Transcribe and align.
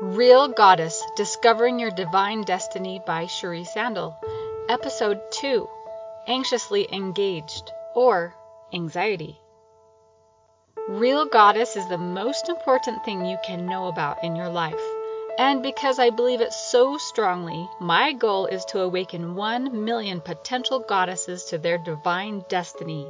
Real 0.00 0.46
Goddess 0.46 1.02
Discovering 1.16 1.80
Your 1.80 1.90
Divine 1.90 2.42
Destiny 2.42 3.02
by 3.04 3.26
Cherie 3.26 3.64
Sandel. 3.64 4.16
Episode 4.68 5.20
2 5.32 5.68
Anxiously 6.28 6.86
Engaged 6.92 7.72
or 7.96 8.32
Anxiety. 8.72 9.40
Real 10.88 11.26
Goddess 11.26 11.74
is 11.74 11.88
the 11.88 11.98
most 11.98 12.48
important 12.48 13.04
thing 13.04 13.24
you 13.24 13.38
can 13.44 13.66
know 13.66 13.88
about 13.88 14.22
in 14.22 14.36
your 14.36 14.48
life. 14.48 14.80
And 15.36 15.64
because 15.64 15.98
I 15.98 16.10
believe 16.10 16.42
it 16.42 16.52
so 16.52 16.96
strongly, 16.96 17.68
my 17.80 18.12
goal 18.12 18.46
is 18.46 18.64
to 18.66 18.82
awaken 18.82 19.34
1 19.34 19.84
million 19.84 20.20
potential 20.20 20.78
goddesses 20.78 21.46
to 21.46 21.58
their 21.58 21.76
divine 21.76 22.44
destiny. 22.48 23.04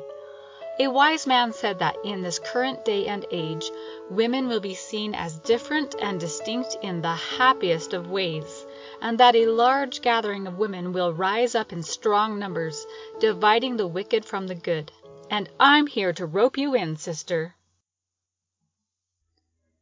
A 0.81 0.87
wise 0.87 1.27
man 1.27 1.53
said 1.53 1.81
that 1.81 1.97
in 2.05 2.23
this 2.23 2.39
current 2.39 2.85
day 2.85 3.09
and 3.09 3.27
age, 3.33 3.69
women 4.11 4.47
will 4.47 4.61
be 4.61 4.75
seen 4.75 5.13
as 5.13 5.41
different 5.41 5.97
and 6.01 6.21
distinct 6.21 6.77
in 6.83 7.03
the 7.03 7.15
happiest 7.15 7.95
of 7.95 8.13
ways, 8.13 8.65
and 9.03 9.19
that 9.19 9.35
a 9.35 9.47
large 9.47 10.01
gathering 10.03 10.47
of 10.47 10.57
women 10.57 10.93
will 10.93 11.13
rise 11.13 11.57
up 11.57 11.73
in 11.73 11.83
strong 11.83 12.39
numbers, 12.39 12.87
dividing 13.19 13.77
the 13.77 13.89
wicked 13.89 14.25
from 14.25 14.47
the 14.47 14.55
good. 14.55 14.93
And 15.29 15.49
I'm 15.59 15.89
here 15.89 16.13
to 16.13 16.27
rope 16.27 16.57
you 16.57 16.77
in, 16.77 16.97
sister. 16.97 17.57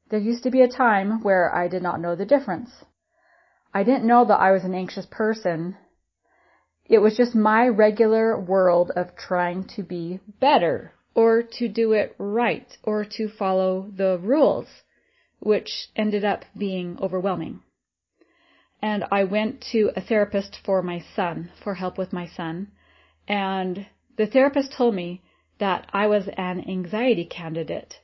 There 0.09 0.19
used 0.19 0.45
to 0.45 0.51
be 0.51 0.63
a 0.63 0.69
time 0.69 1.23
where 1.23 1.55
I 1.55 1.69
did 1.69 1.83
not 1.83 2.01
know 2.01 2.17
the 2.17 2.25
difference. 2.25 2.71
I 3.75 3.83
didn't 3.83 4.07
know 4.07 4.25
that 4.25 4.41
I 4.41 4.51
was 4.51 4.65
an 4.65 4.75
anxious 4.75 5.05
person 5.05 5.77
it 6.89 6.99
was 6.99 7.17
just 7.17 7.35
my 7.35 7.67
regular 7.67 8.39
world 8.39 8.93
of 8.95 9.17
trying 9.17 9.65
to 9.77 9.83
be 9.83 10.21
better 10.41 10.93
or 11.15 11.43
to 11.43 11.69
do 11.69 11.93
it 11.93 12.15
right 12.19 12.77
or 12.85 13.05
to 13.05 13.29
follow 13.29 13.91
the 13.97 14.19
rules, 14.23 14.67
which 15.41 15.89
ended 15.97 16.25
up 16.25 16.45
being 16.57 16.97
overwhelming. 17.01 17.61
And 18.81 19.05
I 19.11 19.25
went 19.25 19.65
to 19.73 19.91
a 19.97 20.01
therapist 20.01 20.59
for 20.65 20.83
my 20.83 21.03
son, 21.15 21.51
for 21.65 21.75
help 21.75 21.99
with 21.99 22.13
my 22.13 22.27
son, 22.27 22.69
and 23.27 23.87
the 24.17 24.27
therapist 24.27 24.73
told 24.73 24.95
me 24.95 25.23
that 25.59 25.89
I 25.93 26.07
was 26.07 26.29
an 26.37 26.69
anxiety 26.69 27.25
candidate. 27.25 27.95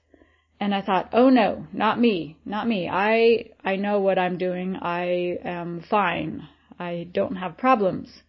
And 0.58 0.74
I 0.74 0.80
thought, 0.80 1.10
oh 1.12 1.28
no, 1.28 1.66
not 1.72 2.00
me, 2.00 2.38
not 2.44 2.66
me. 2.66 2.88
I, 2.88 3.50
I 3.64 3.76
know 3.76 4.00
what 4.00 4.18
I'm 4.18 4.38
doing. 4.38 4.76
I 4.76 5.38
am 5.44 5.82
fine. 5.88 6.48
I 6.78 7.08
don't 7.12 7.36
have 7.36 7.58
problems. 7.58 8.22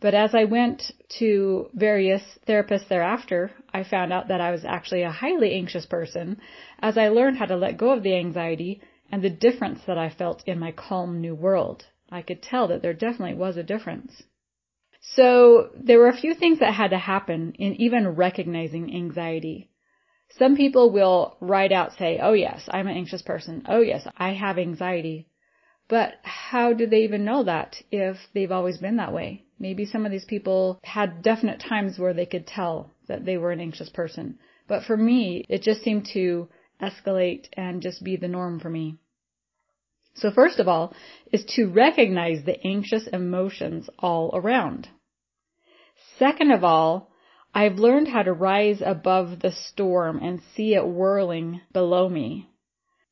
But 0.00 0.14
as 0.14 0.32
I 0.32 0.44
went 0.44 0.92
to 1.18 1.70
various 1.74 2.22
therapists 2.46 2.86
thereafter, 2.88 3.50
I 3.74 3.82
found 3.82 4.12
out 4.12 4.28
that 4.28 4.40
I 4.40 4.52
was 4.52 4.64
actually 4.64 5.02
a 5.02 5.10
highly 5.10 5.54
anxious 5.54 5.86
person 5.86 6.40
as 6.78 6.96
I 6.96 7.08
learned 7.08 7.38
how 7.38 7.46
to 7.46 7.56
let 7.56 7.78
go 7.78 7.90
of 7.90 8.04
the 8.04 8.14
anxiety 8.14 8.80
and 9.10 9.22
the 9.22 9.30
difference 9.30 9.80
that 9.86 9.98
I 9.98 10.10
felt 10.10 10.44
in 10.46 10.60
my 10.60 10.70
calm 10.70 11.20
new 11.20 11.34
world. 11.34 11.84
I 12.10 12.22
could 12.22 12.42
tell 12.42 12.68
that 12.68 12.80
there 12.80 12.94
definitely 12.94 13.34
was 13.34 13.56
a 13.56 13.64
difference. 13.64 14.22
So 15.00 15.70
there 15.74 15.98
were 15.98 16.08
a 16.08 16.16
few 16.16 16.34
things 16.34 16.60
that 16.60 16.74
had 16.74 16.90
to 16.90 16.98
happen 16.98 17.54
in 17.58 17.74
even 17.80 18.08
recognizing 18.08 18.94
anxiety. 18.94 19.70
Some 20.38 20.56
people 20.56 20.92
will 20.92 21.36
right 21.40 21.72
out 21.72 21.92
say, 21.94 22.20
oh 22.22 22.34
yes, 22.34 22.68
I'm 22.70 22.86
an 22.86 22.96
anxious 22.96 23.22
person. 23.22 23.64
Oh 23.68 23.80
yes, 23.80 24.06
I 24.16 24.34
have 24.34 24.58
anxiety. 24.58 25.26
But 25.88 26.14
how 26.22 26.72
do 26.72 26.86
they 26.86 27.02
even 27.02 27.24
know 27.24 27.42
that 27.44 27.82
if 27.90 28.16
they've 28.32 28.52
always 28.52 28.78
been 28.78 28.96
that 28.96 29.12
way? 29.12 29.44
Maybe 29.58 29.86
some 29.86 30.06
of 30.06 30.12
these 30.12 30.24
people 30.24 30.78
had 30.84 31.22
definite 31.22 31.60
times 31.60 31.98
where 31.98 32.14
they 32.14 32.26
could 32.26 32.46
tell 32.46 32.92
that 33.08 33.24
they 33.24 33.36
were 33.36 33.50
an 33.50 33.60
anxious 33.60 33.88
person. 33.88 34.38
But 34.68 34.84
for 34.84 34.96
me, 34.96 35.44
it 35.48 35.62
just 35.62 35.82
seemed 35.82 36.06
to 36.12 36.48
escalate 36.80 37.46
and 37.54 37.82
just 37.82 38.04
be 38.04 38.16
the 38.16 38.28
norm 38.28 38.60
for 38.60 38.70
me. 38.70 38.98
So 40.14 40.30
first 40.30 40.58
of 40.58 40.68
all 40.68 40.94
is 41.32 41.44
to 41.56 41.68
recognize 41.68 42.44
the 42.44 42.64
anxious 42.66 43.06
emotions 43.08 43.88
all 43.98 44.30
around. 44.34 44.88
Second 46.18 46.52
of 46.52 46.64
all, 46.64 47.10
I've 47.54 47.78
learned 47.78 48.08
how 48.08 48.22
to 48.22 48.32
rise 48.32 48.82
above 48.84 49.40
the 49.40 49.52
storm 49.52 50.20
and 50.22 50.40
see 50.54 50.74
it 50.74 50.86
whirling 50.86 51.60
below 51.72 52.08
me. 52.08 52.48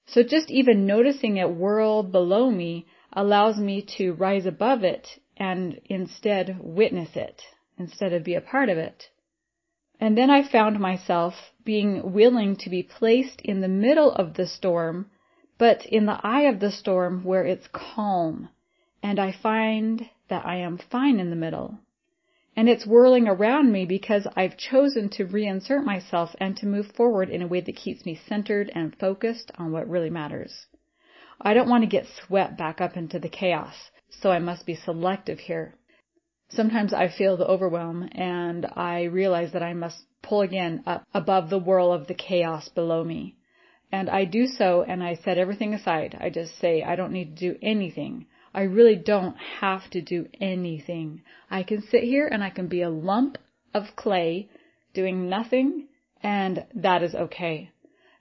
So 0.06 0.23
just 0.23 0.51
even 0.51 0.87
noticing 0.87 1.37
it 1.37 1.51
whirl 1.51 2.03
below 2.03 2.51
me 2.51 2.87
allows 3.12 3.56
me 3.56 3.85
to 3.99 4.12
rise 4.12 4.47
above 4.47 4.85
it 4.85 5.09
and 5.37 5.81
instead 5.87 6.59
witness 6.61 7.17
it 7.17 7.43
instead 7.79 8.13
of 8.13 8.25
be 8.25 8.35
a 8.35 8.41
part 8.41 8.69
of 8.69 8.79
it. 8.79 9.11
And 10.01 10.17
then 10.17 10.31
I 10.31 10.43
found 10.43 10.79
myself 10.79 11.35
being 11.65 12.13
willing 12.13 12.57
to 12.57 12.71
be 12.71 12.83
placed 12.83 13.41
in 13.43 13.61
the 13.61 13.69
middle 13.69 14.13
of 14.13 14.35
the 14.35 14.47
storm, 14.47 15.11
but 15.59 15.87
in 15.87 16.07
the 16.07 16.21
eye 16.23 16.43
of 16.43 16.61
the 16.61 16.71
storm 16.71 17.25
where 17.25 17.45
it's 17.45 17.69
calm. 17.73 18.49
And 19.03 19.19
I 19.19 19.33
find 19.33 20.09
that 20.29 20.47
I 20.47 20.57
am 20.57 20.79
fine 20.79 21.21
in 21.21 21.31
the 21.31 21.37
middle 21.37 21.79
and 22.57 22.71
it's 22.71 22.87
whirling 22.87 23.29
around 23.29 23.71
me 23.71 23.85
because 23.85 24.27
I've 24.35 24.57
chosen 24.57 25.11
to 25.11 25.27
reinsert 25.27 25.85
myself 25.85 26.35
and 26.41 26.57
to 26.57 26.67
move 26.67 26.87
forward 26.97 27.29
in 27.29 27.43
a 27.43 27.47
way 27.47 27.61
that 27.61 27.77
keeps 27.77 28.07
me 28.07 28.19
centered 28.27 28.73
and 28.75 28.97
focused 28.97 29.53
on 29.59 29.73
what 29.73 29.89
really 29.89 30.09
matters. 30.09 30.67
I 31.39 31.53
don't 31.53 31.69
want 31.69 31.83
to 31.83 31.87
get 31.87 32.07
swept 32.07 32.57
back 32.57 32.81
up 32.81 32.97
into 32.97 33.19
the 33.19 33.29
chaos, 33.29 33.91
so 34.11 34.31
I 34.31 34.39
must 34.39 34.67
be 34.67 34.75
selective 34.75 35.39
here. 35.39 35.75
Sometimes 36.49 36.93
I 36.93 37.09
feel 37.09 37.37
the 37.37 37.47
overwhelm 37.47 38.09
and 38.12 38.67
I 38.77 39.05
realize 39.05 39.53
that 39.53 39.62
I 39.62 39.75
must 39.75 40.05
pull 40.22 40.43
again 40.43 40.83
up 40.87 41.05
above 41.12 41.50
the 41.50 41.59
whirl 41.59 41.93
of 41.93 42.06
the 42.06 42.15
chaos 42.15 42.69
below 42.69 43.03
me. 43.03 43.37
And 43.91 44.09
I 44.09 44.25
do 44.25 44.47
so 44.47 44.83
and 44.83 45.03
I 45.03 45.15
set 45.15 45.39
everything 45.39 45.75
aside. 45.75 46.17
I 46.21 46.31
just 46.31 46.59
say 46.59 46.83
I 46.83 46.97
don't 46.97 47.12
need 47.12 47.37
to 47.37 47.53
do 47.53 47.59
anything. 47.62 48.27
I 48.55 48.62
really 48.62 48.97
don't 48.97 49.37
have 49.61 49.91
to 49.91 50.00
do 50.00 50.28
anything. 50.41 51.23
I 51.50 51.62
can 51.62 51.83
sit 51.83 52.05
here 52.05 52.27
and 52.27 52.43
I 52.43 52.50
can 52.50 52.69
be 52.69 52.83
a 52.83 52.91
lump 52.91 53.38
of 53.75 53.97
clay 53.97 54.49
doing 54.94 55.28
nothing 55.28 55.88
and 56.23 56.65
that 56.75 57.03
is 57.03 57.15
okay. 57.15 57.71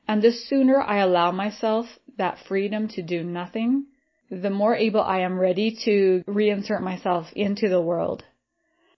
And 0.07 0.21
the 0.21 0.31
sooner 0.31 0.81
I 0.81 0.97
allow 0.97 1.31
myself 1.31 1.99
that 2.17 2.39
freedom 2.47 2.87
to 2.89 3.01
do 3.01 3.23
nothing, 3.23 3.85
the 4.29 4.49
more 4.49 4.75
able 4.75 5.01
I 5.01 5.19
am 5.19 5.39
ready 5.39 5.77
to 5.85 6.23
reinsert 6.27 6.81
myself 6.81 7.27
into 7.35 7.69
the 7.69 7.81
world. 7.81 8.23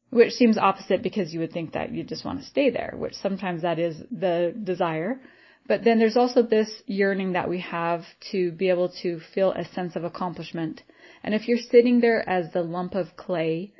Which 0.09 0.33
seems 0.33 0.57
opposite 0.57 1.03
because 1.03 1.33
you 1.33 1.41
would 1.41 1.51
think 1.51 1.73
that 1.73 1.91
you 1.91 2.03
just 2.03 2.23
want 2.23 2.39
to 2.39 2.45
stay 2.45 2.69
there, 2.69 2.93
which 2.95 3.13
sometimes 3.15 3.63
that 3.63 3.77
is 3.77 3.97
the 4.09 4.55
desire. 4.63 5.19
But 5.67 5.83
then 5.83 5.99
there's 5.99 6.15
also 6.15 6.43
this 6.43 6.71
yearning 6.85 7.33
that 7.33 7.49
we 7.49 7.59
have 7.59 8.05
to 8.31 8.51
be 8.53 8.69
able 8.69 8.89
to 9.01 9.19
feel 9.33 9.51
a 9.51 9.65
sense 9.65 9.97
of 9.97 10.05
accomplishment 10.05 10.81
and 11.23 11.33
if 11.33 11.47
you're 11.47 11.57
sitting 11.57 11.99
there 11.99 12.27
as 12.27 12.51
the 12.51 12.61
lump 12.61 12.95
of 12.95 13.15
clay, 13.17 13.73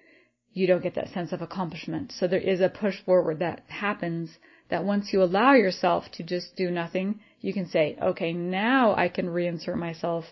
you 0.53 0.67
don't 0.67 0.83
get 0.83 0.95
that 0.95 1.13
sense 1.13 1.31
of 1.31 1.41
accomplishment. 1.41 2.11
So 2.11 2.27
there 2.27 2.39
is 2.39 2.61
a 2.61 2.69
push 2.69 3.01
forward 3.03 3.39
that 3.39 3.63
happens 3.67 4.37
that 4.69 4.83
once 4.83 5.13
you 5.13 5.23
allow 5.23 5.53
yourself 5.53 6.11
to 6.13 6.23
just 6.23 6.55
do 6.55 6.71
nothing, 6.71 7.21
you 7.39 7.53
can 7.53 7.67
say, 7.67 7.97
okay, 8.01 8.33
now 8.33 8.95
I 8.95 9.07
can 9.07 9.27
reinsert 9.27 9.77
myself 9.77 10.25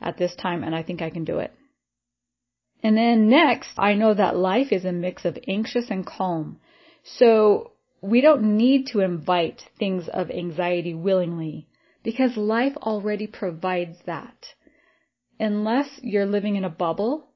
at 0.00 0.16
this 0.16 0.34
time 0.34 0.64
and 0.64 0.74
I 0.74 0.82
think 0.82 1.02
I 1.02 1.10
can 1.10 1.24
do 1.24 1.38
it. 1.38 1.52
And 2.82 2.96
then 2.96 3.28
next, 3.28 3.70
I 3.78 3.94
know 3.94 4.14
that 4.14 4.36
life 4.36 4.72
is 4.72 4.84
a 4.84 4.92
mix 4.92 5.24
of 5.24 5.38
anxious 5.46 5.90
and 5.90 6.06
calm. 6.06 6.58
So 7.04 7.72
we 8.00 8.20
don't 8.20 8.56
need 8.56 8.86
to 8.88 9.00
invite 9.00 9.62
things 9.78 10.08
of 10.08 10.30
anxiety 10.30 10.94
willingly 10.94 11.66
because 12.02 12.36
life 12.36 12.76
already 12.78 13.26
provides 13.26 13.98
that 14.06 14.46
unless 15.38 15.88
you're 16.02 16.26
living 16.26 16.56
in 16.56 16.64
a 16.64 16.70
bubble, 16.70 17.28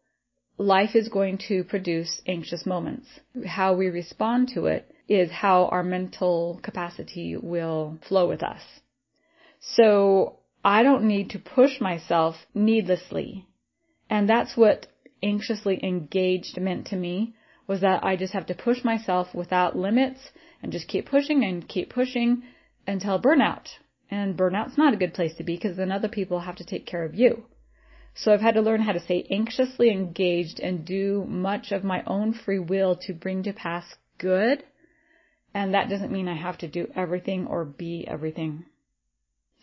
life 0.57 0.95
is 0.95 1.09
going 1.09 1.39
to 1.49 1.65
produce 1.65 2.23
anxious 2.27 2.65
moments. 2.65 3.09
How 3.47 3.75
we 3.75 3.89
respond 3.89 4.49
to 4.55 4.67
it 4.67 4.91
is 5.09 5.31
how 5.31 5.67
our 5.67 5.83
mental 5.83 6.61
capacity 6.63 7.37
will 7.37 7.99
flow 8.09 8.29
with 8.29 8.43
us. 8.43 8.63
So 9.61 10.39
I 10.65 10.83
don't 10.83 11.05
need 11.05 11.31
to 11.31 11.39
push 11.39 11.79
myself 11.79 12.47
needlessly. 12.55 13.47
And 14.09 14.28
that's 14.28 14.57
what 14.57 14.87
anxiously 15.22 15.78
engaged 15.83 16.59
meant 16.59 16.87
to 16.87 16.97
me 16.97 17.34
was 17.66 17.83
that 17.83 18.03
I 18.03 18.16
just 18.16 18.33
have 18.33 18.47
to 18.47 18.55
push 18.55 18.83
myself 18.83 19.34
without 19.34 19.77
limits 19.77 20.31
and 20.63 20.72
just 20.72 20.89
keep 20.89 21.07
pushing 21.07 21.45
and 21.45 21.69
keep 21.69 21.91
pushing 21.91 22.43
until 22.87 23.21
burnout. 23.21 23.69
And 24.11 24.37
burnout's 24.37 24.78
not 24.78 24.95
a 24.95 24.99
good 24.99 25.13
place 25.13 25.34
to 25.37 25.45
be 25.45 25.57
because 25.57 25.77
then 25.77 25.93
other 25.93 26.09
people 26.09 26.41
have 26.41 26.57
to 26.57 26.65
take 26.65 26.87
care 26.87 27.05
of 27.05 27.15
you. 27.15 27.45
So 28.15 28.33
I've 28.33 28.41
had 28.41 28.55
to 28.55 28.63
learn 28.63 28.83
how 28.83 28.93
to 28.93 29.01
stay 29.01 29.27
anxiously 29.31 29.91
engaged 29.91 30.60
and 30.60 30.84
do 30.84 31.25
much 31.27 31.72
of 31.72 31.84
my 31.84 32.03
own 32.07 32.33
free 32.33 32.59
will 32.59 32.97
to 33.03 33.13
bring 33.13 33.43
to 33.43 33.53
pass 33.53 33.97
good. 34.19 34.63
And 35.53 35.75
that 35.75 35.89
doesn't 35.89 36.13
mean 36.13 36.28
I 36.28 36.37
have 36.37 36.59
to 36.59 36.69
do 36.69 36.89
everything 36.95 37.47
or 37.47 37.65
be 37.65 38.07
everything. 38.09 38.67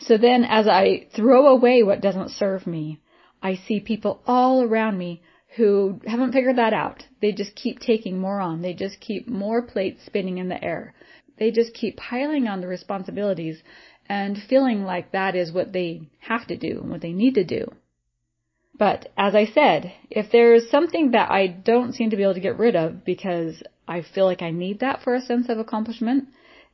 So 0.06 0.18
then 0.18 0.44
as 0.44 0.68
I 0.68 1.08
throw 1.16 1.48
away 1.48 1.84
what 1.84 2.02
doesn't 2.02 2.32
serve 2.32 2.66
me, 2.66 3.00
I 3.42 3.56
see 3.56 3.80
people 3.80 4.22
all 4.26 4.64
around 4.64 4.98
me 4.98 5.22
who 5.58 6.00
haven't 6.06 6.32
figured 6.32 6.58
that 6.58 6.74
out. 6.74 7.04
They 7.22 7.32
just 7.32 7.56
keep 7.56 7.80
taking 7.80 8.20
more 8.20 8.40
on. 8.40 8.62
They 8.62 8.74
just 8.74 9.00
keep 9.00 9.28
more 9.28 9.62
plates 9.62 10.06
spinning 10.06 10.38
in 10.38 10.50
the 10.50 10.64
air. 10.64 10.94
They 11.38 11.52
just 11.52 11.74
keep 11.74 11.98
piling 11.98 12.48
on 12.48 12.62
the 12.62 12.68
responsibilities 12.68 13.62
and 14.08 14.38
feeling 14.50 14.84
like 14.84 15.12
that 15.12 15.36
is 15.36 15.52
what 15.52 15.74
they 15.74 16.10
have 16.20 16.48
to 16.48 16.58
do 16.58 16.80
and 16.82 16.90
what 16.90 17.02
they 17.02 17.14
need 17.14 17.36
to 17.36 17.44
do. 17.44 17.72
But 18.78 19.12
as 19.18 19.36
I 19.36 19.46
said, 19.46 19.94
if 20.10 20.32
there's 20.32 20.70
something 20.70 21.12
that 21.12 21.30
I 21.30 21.48
don't 21.48 21.94
seem 21.94 22.10
to 22.10 22.16
be 22.16 22.24
able 22.24 22.34
to 22.34 22.40
get 22.40 22.58
rid 22.58 22.76
of 22.76 23.06
because 23.06 23.62
I 23.88 24.02
feel 24.02 24.26
like 24.26 24.42
I 24.42 24.52
need 24.52 24.80
that 24.80 25.04
for 25.04 25.14
a 25.14 25.22
sense 25.22 25.50
of 25.50 25.60
accomplishment, 25.60 26.30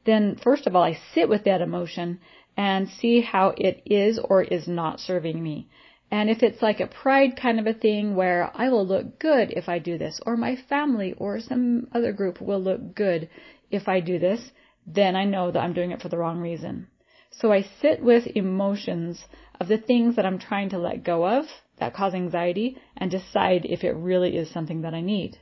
then 0.05 0.37
first 0.41 0.67
of 0.67 0.75
all, 0.75 0.83
I 0.83 0.97
sit 1.13 1.27
with 1.27 1.43
that 1.43 1.61
emotion 1.61 2.19
and 2.57 2.89
see 2.89 3.21
how 3.21 3.53
it 3.55 3.83
is 3.85 4.19
or 4.19 4.41
is 4.41 4.67
not 4.67 4.99
serving 4.99 5.41
me. 5.41 5.69
And 6.09 6.29
if 6.29 6.41
it's 6.41 6.61
like 6.61 6.79
a 6.79 6.87
pride 6.87 7.37
kind 7.39 7.59
of 7.59 7.67
a 7.67 7.73
thing 7.73 8.15
where 8.15 8.49
I 8.55 8.69
will 8.69 8.85
look 8.85 9.19
good 9.19 9.51
if 9.51 9.69
I 9.69 9.77
do 9.77 9.97
this, 9.97 10.19
or 10.25 10.35
my 10.35 10.55
family 10.55 11.13
or 11.17 11.39
some 11.39 11.87
other 11.93 12.11
group 12.11 12.41
will 12.41 12.61
look 12.61 12.95
good 12.95 13.29
if 13.69 13.87
I 13.87 13.99
do 13.99 14.17
this, 14.17 14.51
then 14.87 15.15
I 15.15 15.25
know 15.25 15.51
that 15.51 15.59
I'm 15.59 15.73
doing 15.73 15.91
it 15.91 16.01
for 16.01 16.09
the 16.09 16.17
wrong 16.17 16.39
reason. 16.39 16.87
So 17.29 17.51
I 17.51 17.61
sit 17.81 18.01
with 18.01 18.25
emotions 18.35 19.25
of 19.59 19.67
the 19.67 19.77
things 19.77 20.15
that 20.15 20.25
I'm 20.25 20.39
trying 20.39 20.69
to 20.69 20.77
let 20.77 21.03
go 21.03 21.27
of 21.27 21.45
that 21.77 21.93
cause 21.93 22.13
anxiety 22.13 22.77
and 22.95 23.11
decide 23.11 23.65
if 23.65 23.83
it 23.83 23.91
really 23.91 24.35
is 24.37 24.49
something 24.49 24.81
that 24.81 24.93
I 24.93 25.01
need. 25.01 25.37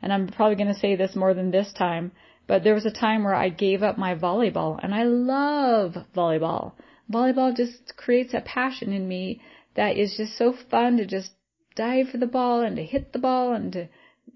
And 0.00 0.12
I'm 0.12 0.28
probably 0.28 0.56
going 0.56 0.72
to 0.72 0.78
say 0.78 0.94
this 0.94 1.16
more 1.16 1.34
than 1.34 1.50
this 1.50 1.72
time, 1.72 2.12
but 2.48 2.64
there 2.64 2.74
was 2.74 2.86
a 2.86 2.90
time 2.90 3.24
where 3.24 3.34
I 3.34 3.50
gave 3.50 3.82
up 3.82 3.98
my 3.98 4.14
volleyball 4.14 4.80
and 4.82 4.94
I 4.94 5.04
love 5.04 5.98
volleyball. 6.16 6.72
Volleyball 7.12 7.54
just 7.54 7.94
creates 7.96 8.32
a 8.32 8.40
passion 8.40 8.90
in 8.90 9.06
me 9.06 9.42
that 9.74 9.98
is 9.98 10.16
just 10.16 10.36
so 10.36 10.54
fun 10.70 10.96
to 10.96 11.04
just 11.04 11.32
dive 11.76 12.08
for 12.08 12.16
the 12.16 12.26
ball 12.26 12.62
and 12.62 12.76
to 12.76 12.82
hit 12.82 13.12
the 13.12 13.18
ball 13.18 13.52
and 13.52 13.70
to 13.74 13.88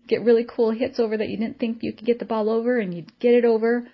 get 0.06 0.22
really 0.22 0.44
cool 0.44 0.72
hits 0.72 1.00
over 1.00 1.16
that 1.16 1.30
you 1.30 1.38
didn't 1.38 1.58
think 1.58 1.82
you 1.82 1.90
could 1.92 2.06
get 2.06 2.18
the 2.18 2.26
ball 2.26 2.50
over 2.50 2.78
and 2.78 2.92
you'd 2.92 3.18
get 3.18 3.32
it 3.32 3.46
over. 3.46 3.88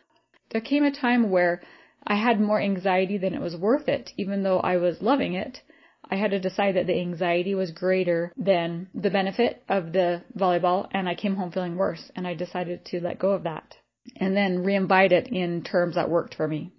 There 0.51 0.61
came 0.61 0.83
a 0.83 0.91
time 0.91 1.31
where 1.31 1.63
I 2.05 2.17
had 2.17 2.41
more 2.41 2.61
anxiety 2.61 3.19
than 3.19 3.35
it 3.35 3.41
was 3.41 3.57
worth 3.57 3.89
it, 3.89 4.11
even 4.17 4.43
though 4.43 4.59
I 4.59 4.79
was 4.79 5.01
loving 5.01 5.35
it. 5.35 5.63
I 6.11 6.17
had 6.17 6.33
to 6.33 6.41
decide 6.41 6.75
that 6.75 6.89
the 6.89 7.01
anxiety 7.01 7.55
was 7.55 7.71
greater 7.71 8.33
than 8.37 8.89
the 8.95 9.11
benefit 9.11 9.63
of 9.69 9.93
the 9.93 10.23
volleyball 10.37 10.89
and 10.91 11.09
I 11.09 11.15
came 11.15 11.37
home 11.37 11.53
feeling 11.53 11.77
worse 11.77 12.11
and 12.17 12.27
I 12.27 12.35
decided 12.35 12.85
to 12.87 13.01
let 13.01 13.21
go 13.21 13.31
of 13.31 13.45
that 13.45 13.77
and 14.17 14.37
then 14.37 14.65
reinvite 14.65 15.13
it 15.13 15.29
in 15.29 15.63
terms 15.63 15.95
that 15.95 16.11
worked 16.11 16.35
for 16.35 16.49
me. 16.49 16.73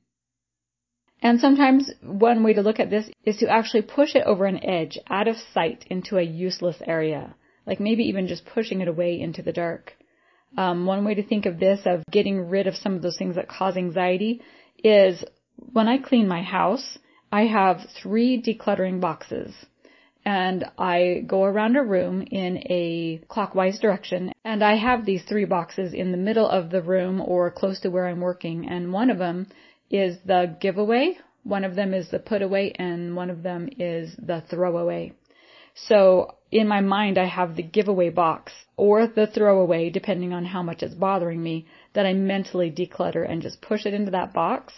And 1.21 1.39
sometimes 1.39 1.91
one 2.01 2.43
way 2.43 2.53
to 2.53 2.61
look 2.61 2.79
at 2.79 2.89
this 2.89 3.09
is 3.25 3.37
to 3.37 3.49
actually 3.49 3.81
push 3.81 4.15
it 4.15 4.23
over 4.25 4.45
an 4.45 4.63
edge, 4.63 4.97
out 5.09 5.27
of 5.27 5.35
sight, 5.53 5.85
into 5.89 6.17
a 6.17 6.23
useless 6.23 6.77
area. 6.85 7.35
Like 7.65 7.79
maybe 7.79 8.03
even 8.03 8.27
just 8.27 8.45
pushing 8.45 8.81
it 8.81 8.87
away 8.87 9.19
into 9.19 9.41
the 9.41 9.51
dark. 9.51 9.93
Um, 10.57 10.85
one 10.85 11.05
way 11.05 11.15
to 11.15 11.23
think 11.23 11.45
of 11.45 11.59
this, 11.59 11.81
of 11.85 12.03
getting 12.09 12.49
rid 12.49 12.67
of 12.67 12.75
some 12.75 12.95
of 12.95 13.01
those 13.01 13.17
things 13.17 13.35
that 13.35 13.49
cause 13.49 13.77
anxiety, 13.77 14.41
is 14.83 15.23
when 15.57 15.87
I 15.87 15.97
clean 15.97 16.27
my 16.27 16.41
house, 16.41 16.97
I 17.31 17.43
have 17.43 17.81
three 18.01 18.41
decluttering 18.41 19.01
boxes. 19.01 19.53
And 20.25 20.65
I 20.77 21.23
go 21.25 21.43
around 21.43 21.77
a 21.77 21.83
room 21.83 22.21
in 22.21 22.57
a 22.69 23.21
clockwise 23.29 23.79
direction, 23.79 24.31
and 24.43 24.63
I 24.63 24.75
have 24.75 25.05
these 25.05 25.23
three 25.23 25.45
boxes 25.45 25.93
in 25.93 26.11
the 26.11 26.17
middle 26.17 26.47
of 26.47 26.69
the 26.69 26.81
room 26.81 27.21
or 27.21 27.51
close 27.51 27.79
to 27.81 27.89
where 27.89 28.07
I'm 28.07 28.21
working, 28.21 28.67
and 28.67 28.93
one 28.93 29.09
of 29.09 29.17
them 29.17 29.47
is 29.89 30.17
the 30.25 30.55
giveaway, 30.59 31.17
one 31.43 31.63
of 31.63 31.75
them 31.75 31.93
is 31.93 32.09
the 32.09 32.19
put 32.19 32.41
away, 32.41 32.73
and 32.75 33.15
one 33.15 33.29
of 33.29 33.43
them 33.43 33.69
is 33.77 34.15
the 34.17 34.41
throwaway. 34.49 35.13
So 35.73 36.35
in 36.51 36.67
my 36.67 36.81
mind, 36.81 37.17
I 37.17 37.25
have 37.25 37.55
the 37.55 37.63
giveaway 37.63 38.09
box 38.09 38.51
or 38.75 39.07
the 39.07 39.27
throwaway, 39.27 39.89
depending 39.89 40.33
on 40.33 40.45
how 40.45 40.63
much 40.63 40.83
it's 40.83 40.95
bothering 40.95 41.41
me, 41.41 41.67
that 41.93 42.05
I 42.05 42.13
mentally 42.13 42.71
declutter 42.71 43.29
and 43.29 43.41
just 43.41 43.61
push 43.61 43.85
it 43.85 43.93
into 43.93 44.11
that 44.11 44.33
box. 44.33 44.73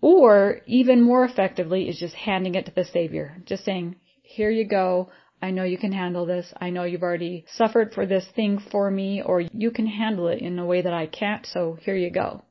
Or 0.00 0.60
even 0.66 1.02
more 1.02 1.24
effectively 1.24 1.88
is 1.88 1.98
just 1.98 2.14
handing 2.14 2.54
it 2.54 2.66
to 2.66 2.74
the 2.74 2.84
Savior. 2.84 3.42
Just 3.44 3.64
saying, 3.64 3.96
here 4.26 4.50
you 4.50 4.64
go. 4.64 5.10
I 5.40 5.50
know 5.50 5.64
you 5.64 5.78
can 5.78 5.92
handle 5.92 6.26
this. 6.26 6.52
I 6.60 6.70
know 6.70 6.84
you've 6.84 7.02
already 7.02 7.44
suffered 7.48 7.94
for 7.94 8.06
this 8.06 8.26
thing 8.34 8.58
for 8.58 8.90
me, 8.90 9.22
or 9.22 9.40
you 9.40 9.70
can 9.70 9.86
handle 9.86 10.28
it 10.28 10.40
in 10.40 10.58
a 10.58 10.66
way 10.66 10.82
that 10.82 10.92
I 10.92 11.06
can't, 11.06 11.46
so 11.46 11.78
here 11.80 11.94
you 11.94 12.10
go. 12.10 12.42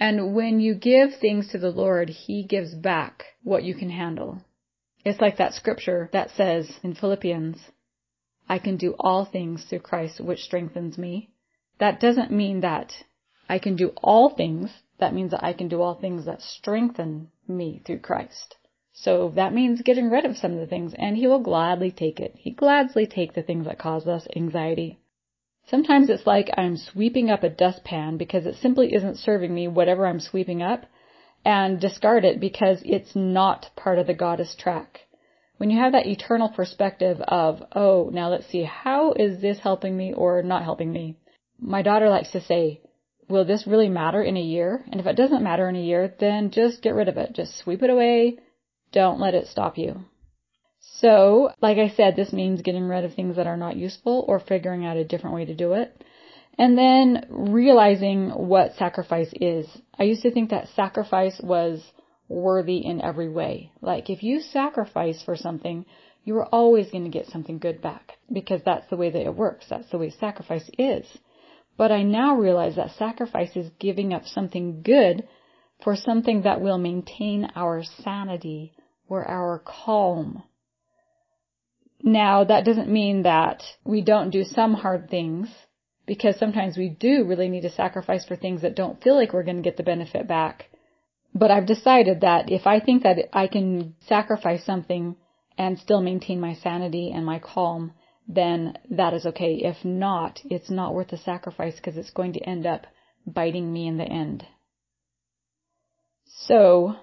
And 0.00 0.34
when 0.34 0.60
you 0.60 0.74
give 0.74 1.16
things 1.20 1.48
to 1.48 1.58
the 1.58 1.70
Lord, 1.70 2.08
He 2.08 2.44
gives 2.44 2.74
back 2.74 3.24
what 3.42 3.64
you 3.64 3.74
can 3.74 3.90
handle. 3.90 4.42
It's 5.04 5.20
like 5.20 5.36
that 5.36 5.54
scripture 5.54 6.08
that 6.12 6.30
says 6.30 6.80
in 6.82 6.94
Philippians, 6.94 7.58
I 8.48 8.58
can 8.58 8.76
do 8.76 8.94
all 8.98 9.24
things 9.24 9.64
through 9.64 9.80
Christ 9.80 10.20
which 10.20 10.40
strengthens 10.40 10.96
me. 10.98 11.30
That 11.78 12.00
doesn't 12.00 12.30
mean 12.30 12.60
that 12.60 12.92
I 13.48 13.58
can 13.58 13.76
do 13.76 13.92
all 14.02 14.30
things. 14.30 14.70
That 14.98 15.14
means 15.14 15.30
that 15.32 15.44
I 15.44 15.52
can 15.52 15.68
do 15.68 15.82
all 15.82 15.94
things 15.94 16.24
that 16.26 16.42
strengthen 16.42 17.30
me 17.46 17.82
through 17.84 18.00
Christ. 18.00 18.56
So 18.98 19.30
that 19.36 19.52
means 19.52 19.82
getting 19.82 20.08
rid 20.08 20.24
of 20.24 20.38
some 20.38 20.52
of 20.52 20.58
the 20.58 20.66
things 20.66 20.94
and 20.94 21.18
he 21.18 21.26
will 21.26 21.40
gladly 21.40 21.90
take 21.90 22.18
it. 22.18 22.34
He 22.38 22.50
gladly 22.50 23.06
take 23.06 23.34
the 23.34 23.42
things 23.42 23.66
that 23.66 23.78
cause 23.78 24.06
us 24.06 24.26
anxiety. 24.34 24.98
Sometimes 25.68 26.08
it's 26.08 26.26
like 26.26 26.48
I'm 26.56 26.78
sweeping 26.78 27.28
up 27.28 27.42
a 27.42 27.50
dustpan 27.50 28.16
because 28.16 28.46
it 28.46 28.54
simply 28.54 28.94
isn't 28.94 29.18
serving 29.18 29.54
me 29.54 29.68
whatever 29.68 30.06
I'm 30.06 30.18
sweeping 30.18 30.62
up 30.62 30.86
and 31.44 31.78
discard 31.78 32.24
it 32.24 32.40
because 32.40 32.80
it's 32.86 33.14
not 33.14 33.70
part 33.76 33.98
of 33.98 34.06
the 34.06 34.14
goddess 34.14 34.56
track. 34.56 35.00
When 35.58 35.68
you 35.68 35.78
have 35.78 35.92
that 35.92 36.06
eternal 36.06 36.48
perspective 36.48 37.20
of, 37.20 37.62
oh, 37.72 38.08
now 38.12 38.30
let's 38.30 38.46
see, 38.46 38.62
how 38.62 39.12
is 39.12 39.42
this 39.42 39.58
helping 39.58 39.94
me 39.94 40.14
or 40.14 40.42
not 40.42 40.64
helping 40.64 40.90
me? 40.90 41.18
My 41.60 41.82
daughter 41.82 42.08
likes 42.08 42.30
to 42.30 42.40
say, 42.40 42.80
will 43.28 43.44
this 43.44 43.66
really 43.66 43.90
matter 43.90 44.22
in 44.22 44.38
a 44.38 44.42
year? 44.42 44.84
And 44.90 45.00
if 45.00 45.06
it 45.06 45.16
doesn't 45.16 45.42
matter 45.42 45.68
in 45.68 45.76
a 45.76 45.82
year, 45.82 46.14
then 46.18 46.50
just 46.50 46.80
get 46.82 46.94
rid 46.94 47.08
of 47.08 47.18
it. 47.18 47.34
Just 47.34 47.58
sweep 47.58 47.82
it 47.82 47.90
away. 47.90 48.38
Don't 48.92 49.20
let 49.20 49.34
it 49.34 49.48
stop 49.48 49.78
you. 49.78 50.04
So, 50.98 51.50
like 51.60 51.78
I 51.78 51.88
said, 51.88 52.16
this 52.16 52.32
means 52.32 52.62
getting 52.62 52.84
rid 52.84 53.04
of 53.04 53.14
things 53.14 53.36
that 53.36 53.46
are 53.46 53.56
not 53.56 53.76
useful 53.76 54.24
or 54.28 54.40
figuring 54.40 54.86
out 54.86 54.96
a 54.96 55.04
different 55.04 55.36
way 55.36 55.44
to 55.44 55.54
do 55.54 55.72
it. 55.72 56.02
And 56.58 56.78
then 56.78 57.26
realizing 57.28 58.30
what 58.30 58.76
sacrifice 58.76 59.30
is. 59.40 59.66
I 59.98 60.04
used 60.04 60.22
to 60.22 60.30
think 60.30 60.50
that 60.50 60.68
sacrifice 60.74 61.38
was 61.42 61.82
worthy 62.28 62.78
in 62.78 63.02
every 63.02 63.28
way. 63.28 63.72
Like 63.82 64.08
if 64.08 64.22
you 64.22 64.40
sacrifice 64.40 65.22
for 65.22 65.36
something, 65.36 65.84
you 66.24 66.36
are 66.38 66.46
always 66.46 66.90
going 66.90 67.04
to 67.04 67.10
get 67.10 67.26
something 67.26 67.58
good 67.58 67.82
back 67.82 68.12
because 68.32 68.62
that's 68.64 68.88
the 68.88 68.96
way 68.96 69.10
that 69.10 69.26
it 69.26 69.34
works. 69.34 69.66
That's 69.68 69.90
the 69.90 69.98
way 69.98 70.10
sacrifice 70.10 70.68
is. 70.78 71.06
But 71.76 71.92
I 71.92 72.02
now 72.02 72.36
realize 72.36 72.76
that 72.76 72.96
sacrifice 72.96 73.54
is 73.54 73.70
giving 73.78 74.14
up 74.14 74.24
something 74.24 74.82
good 74.82 75.28
for 75.82 75.96
something 75.96 76.42
that 76.42 76.60
will 76.60 76.78
maintain 76.78 77.50
our 77.54 77.82
sanity 78.02 78.72
or 79.08 79.24
our 79.24 79.62
calm 79.64 80.42
now, 82.02 82.44
that 82.44 82.64
doesn't 82.64 82.88
mean 82.88 83.22
that 83.22 83.62
we 83.84 84.02
don't 84.02 84.30
do 84.30 84.44
some 84.44 84.74
hard 84.74 85.08
things, 85.08 85.48
because 86.06 86.38
sometimes 86.38 86.76
we 86.76 86.88
do 86.88 87.24
really 87.24 87.48
need 87.48 87.62
to 87.62 87.70
sacrifice 87.70 88.24
for 88.24 88.36
things 88.36 88.62
that 88.62 88.76
don't 88.76 89.02
feel 89.02 89.16
like 89.16 89.32
we're 89.32 89.42
going 89.42 89.56
to 89.56 89.62
get 89.62 89.76
the 89.76 89.82
benefit 89.82 90.28
back. 90.28 90.66
But 91.34 91.50
I've 91.50 91.66
decided 91.66 92.20
that 92.20 92.50
if 92.50 92.66
I 92.66 92.80
think 92.80 93.02
that 93.02 93.18
I 93.32 93.46
can 93.48 93.96
sacrifice 94.06 94.64
something 94.64 95.16
and 95.58 95.78
still 95.78 96.00
maintain 96.00 96.38
my 96.38 96.54
sanity 96.54 97.10
and 97.12 97.26
my 97.26 97.38
calm, 97.38 97.92
then 98.28 98.78
that 98.90 99.14
is 99.14 99.26
okay. 99.26 99.54
If 99.54 99.84
not, 99.84 100.40
it's 100.44 100.70
not 100.70 100.94
worth 100.94 101.08
the 101.08 101.18
sacrifice 101.18 101.76
because 101.76 101.96
it's 101.96 102.10
going 102.10 102.34
to 102.34 102.40
end 102.40 102.66
up 102.66 102.86
biting 103.26 103.72
me 103.72 103.88
in 103.88 103.96
the 103.96 104.04
end. 104.04 104.46
So, 106.38 106.96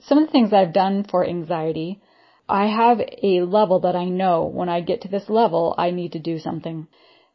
some 0.00 0.18
of 0.18 0.26
the 0.26 0.32
things 0.32 0.52
I've 0.52 0.72
done 0.72 1.04
for 1.04 1.26
anxiety 1.26 2.00
I 2.48 2.66
have 2.66 3.00
a 3.00 3.40
level 3.40 3.80
that 3.80 3.96
I 3.96 4.04
know 4.04 4.44
when 4.44 4.68
I 4.68 4.82
get 4.82 5.00
to 5.02 5.08
this 5.08 5.30
level, 5.30 5.74
I 5.78 5.90
need 5.90 6.12
to 6.12 6.18
do 6.18 6.38
something. 6.38 6.88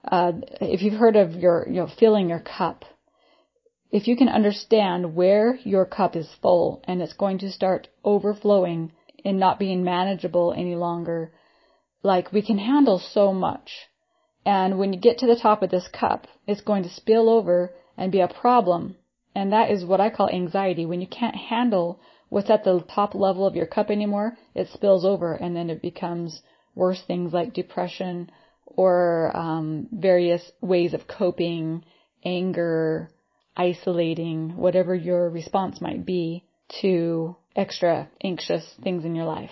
Uh, 0.04 0.34
if 0.62 0.84
you've 0.84 1.00
heard 1.00 1.16
of 1.16 1.34
your, 1.34 1.66
you 1.68 1.82
know, 1.82 1.88
filling 1.88 2.30
your 2.30 2.40
cup, 2.40 2.86
if 3.92 4.08
you 4.08 4.16
can 4.16 4.30
understand 4.30 5.16
where 5.16 5.56
your 5.64 5.86
cup 5.86 6.16
is 6.16 6.30
full 6.42 6.84
and 6.84 7.02
it's 7.02 7.14
going 7.14 7.40
to 7.40 7.52
start 7.52 7.88
overflowing 8.04 8.92
and 9.26 9.40
not 9.40 9.58
being 9.58 9.84
manageable 9.84 10.54
any 10.56 10.76
longer, 10.76 11.32
like 12.04 12.32
we 12.32 12.44
can 12.44 12.60
handle 12.60 13.00
so 13.00 13.34
much. 13.34 13.72
And 14.46 14.78
when 14.78 14.94
you 14.94 15.00
get 15.00 15.18
to 15.20 15.28
the 15.28 15.36
top 15.36 15.64
of 15.64 15.72
this 15.72 15.88
cup, 15.88 16.28
it's 16.46 16.62
going 16.62 16.84
to 16.84 16.90
spill 16.90 17.30
over 17.30 17.74
and 17.98 18.12
be 18.12 18.22
a 18.22 18.28
problem. 18.28 18.96
And 19.36 19.52
that 19.54 19.72
is 19.72 19.86
what 19.86 20.02
I 20.02 20.10
call 20.10 20.30
anxiety. 20.30 20.86
When 20.86 21.02
you 21.02 21.08
can't 21.08 21.36
handle 21.36 22.00
what's 22.30 22.50
at 22.50 22.64
the 22.64 22.82
top 22.94 23.16
level 23.16 23.46
of 23.46 23.56
your 23.56 23.66
cup 23.66 23.90
anymore, 23.90 24.38
it 24.56 24.68
spills 24.70 25.06
over 25.06 25.34
and 25.34 25.56
then 25.56 25.70
it 25.70 25.82
becomes 25.82 26.42
worse 26.76 27.02
things 27.02 27.34
like 27.34 27.54
depression 27.54 28.32
or 28.66 29.36
um, 29.36 29.88
various 29.92 30.52
ways 30.62 30.94
of 30.94 31.08
coping, 31.08 31.84
anger, 32.24 33.10
isolating, 33.58 34.56
whatever 34.56 34.96
your 34.96 35.30
response 35.30 35.82
might 35.82 36.06
be 36.06 36.46
to 36.82 37.36
extra 37.56 38.10
anxious 38.24 38.76
things 38.84 39.04
in 39.04 39.16
your 39.16 39.26
life. 39.26 39.52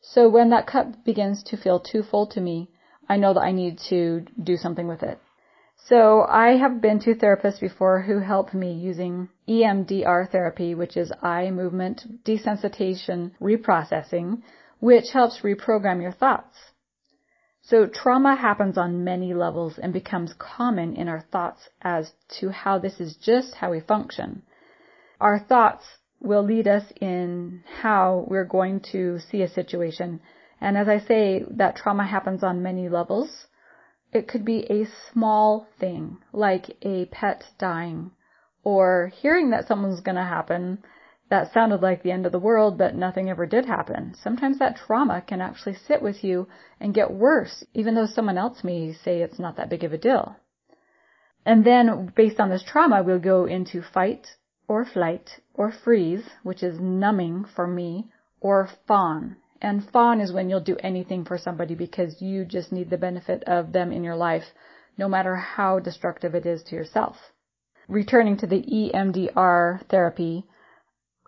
So 0.00 0.28
when 0.28 0.50
that 0.50 0.66
cup 0.66 1.04
begins 1.04 1.42
to 1.44 1.56
feel 1.56 1.80
too 1.80 2.02
full 2.02 2.26
to 2.28 2.40
me, 2.40 2.68
I 3.08 3.16
know 3.16 3.34
that 3.34 3.40
I 3.40 3.52
need 3.52 3.78
to 3.90 4.24
do 4.42 4.56
something 4.56 4.88
with 4.88 5.02
it. 5.02 5.18
So 5.86 6.24
I 6.28 6.56
have 6.58 6.80
been 6.80 7.00
to 7.00 7.14
therapists 7.14 7.60
before 7.60 8.02
who 8.02 8.20
helped 8.20 8.54
me 8.54 8.72
using 8.72 9.28
EMDR 9.48 10.30
therapy, 10.30 10.74
which 10.76 10.96
is 10.96 11.12
eye 11.22 11.50
movement 11.50 12.24
desensitization 12.24 13.32
reprocessing, 13.40 14.42
which 14.78 15.10
helps 15.12 15.40
reprogram 15.40 16.00
your 16.00 16.12
thoughts. 16.12 16.56
So 17.62 17.86
trauma 17.86 18.36
happens 18.36 18.78
on 18.78 19.04
many 19.04 19.34
levels 19.34 19.78
and 19.78 19.92
becomes 19.92 20.34
common 20.38 20.94
in 20.94 21.08
our 21.08 21.20
thoughts 21.32 21.68
as 21.80 22.12
to 22.40 22.50
how 22.50 22.78
this 22.78 23.00
is 23.00 23.16
just 23.16 23.54
how 23.54 23.70
we 23.72 23.80
function. 23.80 24.42
Our 25.20 25.40
thoughts 25.40 25.84
will 26.20 26.42
lead 26.44 26.68
us 26.68 26.84
in 27.00 27.64
how 27.80 28.24
we're 28.28 28.44
going 28.44 28.80
to 28.92 29.18
see 29.18 29.42
a 29.42 29.48
situation. 29.48 30.20
And 30.60 30.76
as 30.76 30.88
I 30.88 31.00
say, 31.00 31.44
that 31.50 31.76
trauma 31.76 32.06
happens 32.06 32.44
on 32.44 32.62
many 32.62 32.88
levels. 32.88 33.46
It 34.12 34.28
could 34.28 34.44
be 34.44 34.70
a 34.70 34.86
small 35.12 35.66
thing, 35.78 36.18
like 36.32 36.76
a 36.82 37.06
pet 37.06 37.44
dying, 37.58 38.10
or 38.62 39.08
hearing 39.08 39.50
that 39.50 39.66
something's 39.66 40.00
gonna 40.00 40.24
happen 40.24 40.84
that 41.32 41.50
sounded 41.50 41.80
like 41.80 42.02
the 42.02 42.10
end 42.10 42.26
of 42.26 42.32
the 42.32 42.38
world, 42.38 42.76
but 42.76 42.94
nothing 42.94 43.30
ever 43.30 43.46
did 43.46 43.64
happen. 43.64 44.12
Sometimes 44.12 44.58
that 44.58 44.76
trauma 44.76 45.22
can 45.22 45.40
actually 45.40 45.72
sit 45.72 46.02
with 46.02 46.22
you 46.22 46.46
and 46.78 46.92
get 46.92 47.10
worse, 47.10 47.64
even 47.72 47.94
though 47.94 48.04
someone 48.04 48.36
else 48.36 48.62
may 48.62 48.92
say 48.92 49.22
it's 49.22 49.38
not 49.38 49.56
that 49.56 49.70
big 49.70 49.82
of 49.82 49.94
a 49.94 49.98
deal. 49.98 50.36
And 51.46 51.64
then, 51.64 52.12
based 52.14 52.38
on 52.38 52.50
this 52.50 52.62
trauma, 52.62 53.02
we'll 53.02 53.18
go 53.18 53.46
into 53.46 53.80
fight 53.80 54.36
or 54.68 54.84
flight 54.84 55.40
or 55.54 55.72
freeze, 55.72 56.28
which 56.42 56.62
is 56.62 56.78
numbing 56.78 57.46
for 57.56 57.66
me, 57.66 58.12
or 58.38 58.68
fawn. 58.86 59.38
And 59.64 59.88
fawn 59.90 60.20
is 60.20 60.32
when 60.32 60.50
you'll 60.50 60.58
do 60.58 60.76
anything 60.80 61.24
for 61.24 61.38
somebody 61.38 61.76
because 61.76 62.20
you 62.20 62.44
just 62.44 62.72
need 62.72 62.90
the 62.90 62.98
benefit 62.98 63.44
of 63.44 63.72
them 63.72 63.92
in 63.92 64.02
your 64.02 64.16
life, 64.16 64.42
no 64.98 65.08
matter 65.08 65.36
how 65.36 65.78
destructive 65.78 66.34
it 66.34 66.44
is 66.44 66.64
to 66.64 66.74
yourself. 66.74 67.16
Returning 67.86 68.36
to 68.38 68.46
the 68.48 68.60
EMDR 68.60 69.86
therapy, 69.86 70.44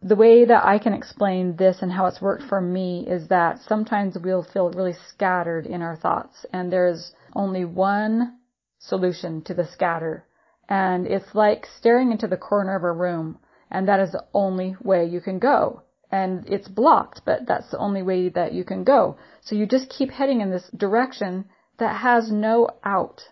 the 0.02 0.16
way 0.16 0.44
that 0.44 0.66
I 0.66 0.80
can 0.80 0.94
explain 0.94 1.54
this 1.54 1.80
and 1.80 1.92
how 1.92 2.06
it's 2.06 2.20
worked 2.20 2.42
for 2.42 2.60
me 2.60 3.06
is 3.06 3.28
that 3.28 3.60
sometimes 3.60 4.18
we'll 4.18 4.42
feel 4.42 4.68
really 4.70 4.96
scattered 5.08 5.64
in 5.64 5.80
our 5.80 5.94
thoughts 5.94 6.44
and 6.52 6.72
there's 6.72 7.12
only 7.36 7.64
one 7.64 8.38
solution 8.80 9.42
to 9.42 9.54
the 9.54 9.66
scatter. 9.66 10.26
And 10.68 11.06
it's 11.06 11.36
like 11.36 11.66
staring 11.78 12.10
into 12.10 12.26
the 12.26 12.36
corner 12.36 12.74
of 12.74 12.82
a 12.82 12.90
room 12.90 13.38
and 13.70 13.86
that 13.86 14.00
is 14.00 14.10
the 14.10 14.26
only 14.34 14.74
way 14.82 15.04
you 15.04 15.20
can 15.20 15.38
go. 15.38 15.84
And 16.14 16.48
it's 16.48 16.68
blocked, 16.68 17.22
but 17.24 17.44
that's 17.44 17.72
the 17.72 17.78
only 17.78 18.00
way 18.00 18.28
that 18.28 18.52
you 18.52 18.62
can 18.62 18.84
go. 18.84 19.16
So 19.40 19.56
you 19.56 19.66
just 19.66 19.88
keep 19.88 20.12
heading 20.12 20.42
in 20.42 20.52
this 20.52 20.70
direction 20.76 21.46
that 21.78 22.02
has 22.02 22.30
no 22.30 22.68
out. 22.84 23.22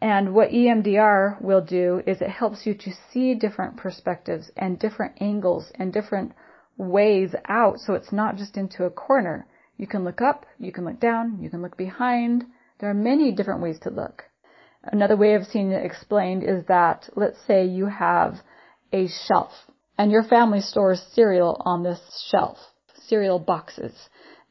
And 0.00 0.34
what 0.34 0.50
EMDR 0.50 1.40
will 1.40 1.60
do 1.60 2.02
is 2.08 2.20
it 2.20 2.30
helps 2.30 2.66
you 2.66 2.74
to 2.74 2.90
see 3.12 3.36
different 3.36 3.76
perspectives 3.76 4.50
and 4.56 4.80
different 4.80 5.22
angles 5.22 5.70
and 5.76 5.92
different 5.92 6.32
ways 6.76 7.36
out 7.48 7.78
so 7.78 7.94
it's 7.94 8.10
not 8.10 8.34
just 8.34 8.56
into 8.56 8.82
a 8.82 8.90
corner. 8.90 9.46
You 9.76 9.86
can 9.86 10.02
look 10.02 10.20
up, 10.20 10.44
you 10.58 10.72
can 10.72 10.86
look 10.86 10.98
down, 10.98 11.38
you 11.40 11.50
can 11.50 11.62
look 11.62 11.76
behind. 11.76 12.46
There 12.80 12.90
are 12.90 12.94
many 12.94 13.30
different 13.30 13.62
ways 13.62 13.78
to 13.82 13.90
look. 13.90 14.24
Another 14.82 15.16
way 15.16 15.34
of 15.34 15.46
seeing 15.46 15.70
it 15.70 15.86
explained 15.86 16.42
is 16.42 16.64
that 16.66 17.08
let's 17.14 17.38
say 17.46 17.64
you 17.64 17.86
have 17.86 18.40
a 18.92 19.06
shelf 19.06 19.52
and 19.98 20.12
your 20.12 20.22
family 20.22 20.60
stores 20.60 21.02
cereal 21.12 21.60
on 21.64 21.82
this 21.82 22.00
shelf, 22.30 22.56
cereal 23.08 23.40
boxes. 23.40 23.92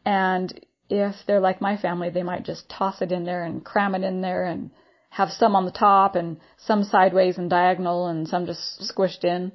And 0.05 0.53
if 0.89 1.15
they're 1.25 1.39
like 1.39 1.61
my 1.61 1.77
family, 1.77 2.09
they 2.09 2.23
might 2.23 2.43
just 2.43 2.69
toss 2.69 3.01
it 3.01 3.13
in 3.13 3.23
there 3.23 3.43
and 3.43 3.63
cram 3.63 3.95
it 3.95 4.03
in 4.03 4.21
there 4.21 4.45
and 4.45 4.71
have 5.09 5.29
some 5.29 5.55
on 5.55 5.65
the 5.65 5.71
top 5.71 6.15
and 6.15 6.37
some 6.57 6.83
sideways 6.83 7.37
and 7.37 7.49
diagonal 7.49 8.07
and 8.07 8.27
some 8.27 8.45
just 8.45 8.91
squished 8.93 9.23
in. 9.23 9.53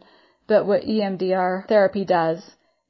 But 0.49 0.67
what 0.67 0.83
EMDR 0.83 1.69
therapy 1.69 2.05
does 2.07 2.43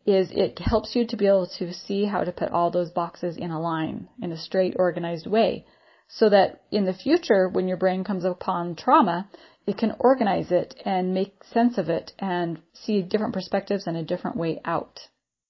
is 0.07 0.31
it 0.31 0.59
helps 0.59 0.97
you 0.97 1.07
to 1.09 1.17
be 1.17 1.27
able 1.27 1.49
to 1.59 1.73
see 1.73 2.05
how 2.07 2.25
to 2.25 2.33
put 2.33 2.51
all 2.51 2.71
those 2.71 2.91
boxes 2.91 3.37
in 3.37 3.51
a 3.51 3.61
line 3.61 4.09
in 4.21 4.33
a 4.33 4.39
straight 4.39 4.75
organized 4.79 5.27
way 5.27 5.67
so 6.15 6.29
that 6.29 6.63
in 6.71 6.85
the 6.85 6.95
future 6.95 7.49
when 7.49 7.69
your 7.69 7.77
brain 7.77 8.05
comes 8.05 8.25
upon 8.25 8.75
trauma 8.75 9.29
it 9.67 9.79
can 9.79 9.95
organize 9.99 10.51
it 10.51 10.75
and 10.85 11.15
make 11.15 11.45
sense 11.45 11.79
of 11.79 11.89
it 11.89 12.13
and 12.19 12.61
see 12.73 13.01
different 13.01 13.33
perspectives 13.33 13.87
and 13.87 13.97
a 13.97 14.03
different 14.03 14.37
way 14.37 14.61
out. 14.65 14.99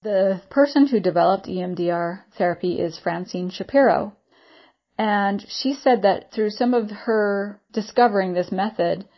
The 0.03 0.43
person 0.51 0.87
who 0.87 1.01
developed 1.01 1.47
EMDR 1.47 2.25
therapy 2.37 2.79
is 2.79 2.99
Francine 2.99 3.51
Shapiro 3.51 4.15
and 4.99 5.45
she 5.49 5.75
said 5.75 6.03
that 6.03 6.33
through 6.33 6.51
some 6.51 6.75
of 6.75 6.91
her 6.91 7.61
discovering 7.73 8.35
this 8.35 8.53
method, 8.53 9.09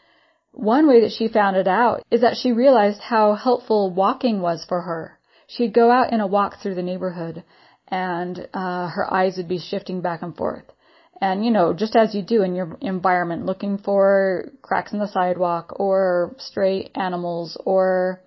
one 0.53 0.87
way 0.87 1.01
that 1.01 1.13
she 1.13 1.27
found 1.29 1.57
it 1.57 1.67
out 1.67 2.03
is 2.11 2.21
that 2.21 2.37
she 2.37 2.53
realized 2.53 3.01
how 3.01 3.35
helpful 3.35 3.91
walking 3.91 4.41
was 4.41 4.65
for 4.65 4.83
her. 4.83 5.19
She'd 5.49 5.75
go 5.75 5.91
out 5.91 6.13
in 6.13 6.21
a 6.21 6.27
walk 6.27 6.61
through 6.63 6.77
the 6.77 6.83
neighborhood 6.83 7.43
and 7.89 8.49
uh, 8.55 8.89
her 8.89 9.13
eyes 9.13 9.37
would 9.37 9.49
be 9.49 9.59
shifting 9.59 10.01
back 10.01 10.23
and 10.23 10.35
forth. 10.37 10.65
And 11.21 11.45
you 11.45 11.51
know, 11.51 11.73
just 11.73 11.97
as 11.97 12.15
you 12.15 12.23
do 12.23 12.43
in 12.43 12.55
your 12.55 12.77
environment, 12.81 13.47
looking 13.47 13.79
for 13.79 14.51
cracks 14.63 14.93
in 14.93 14.99
the 14.99 15.09
sidewalk 15.09 15.79
or 15.79 16.35
stray 16.39 16.91
animals 16.95 17.57
or 17.65 18.23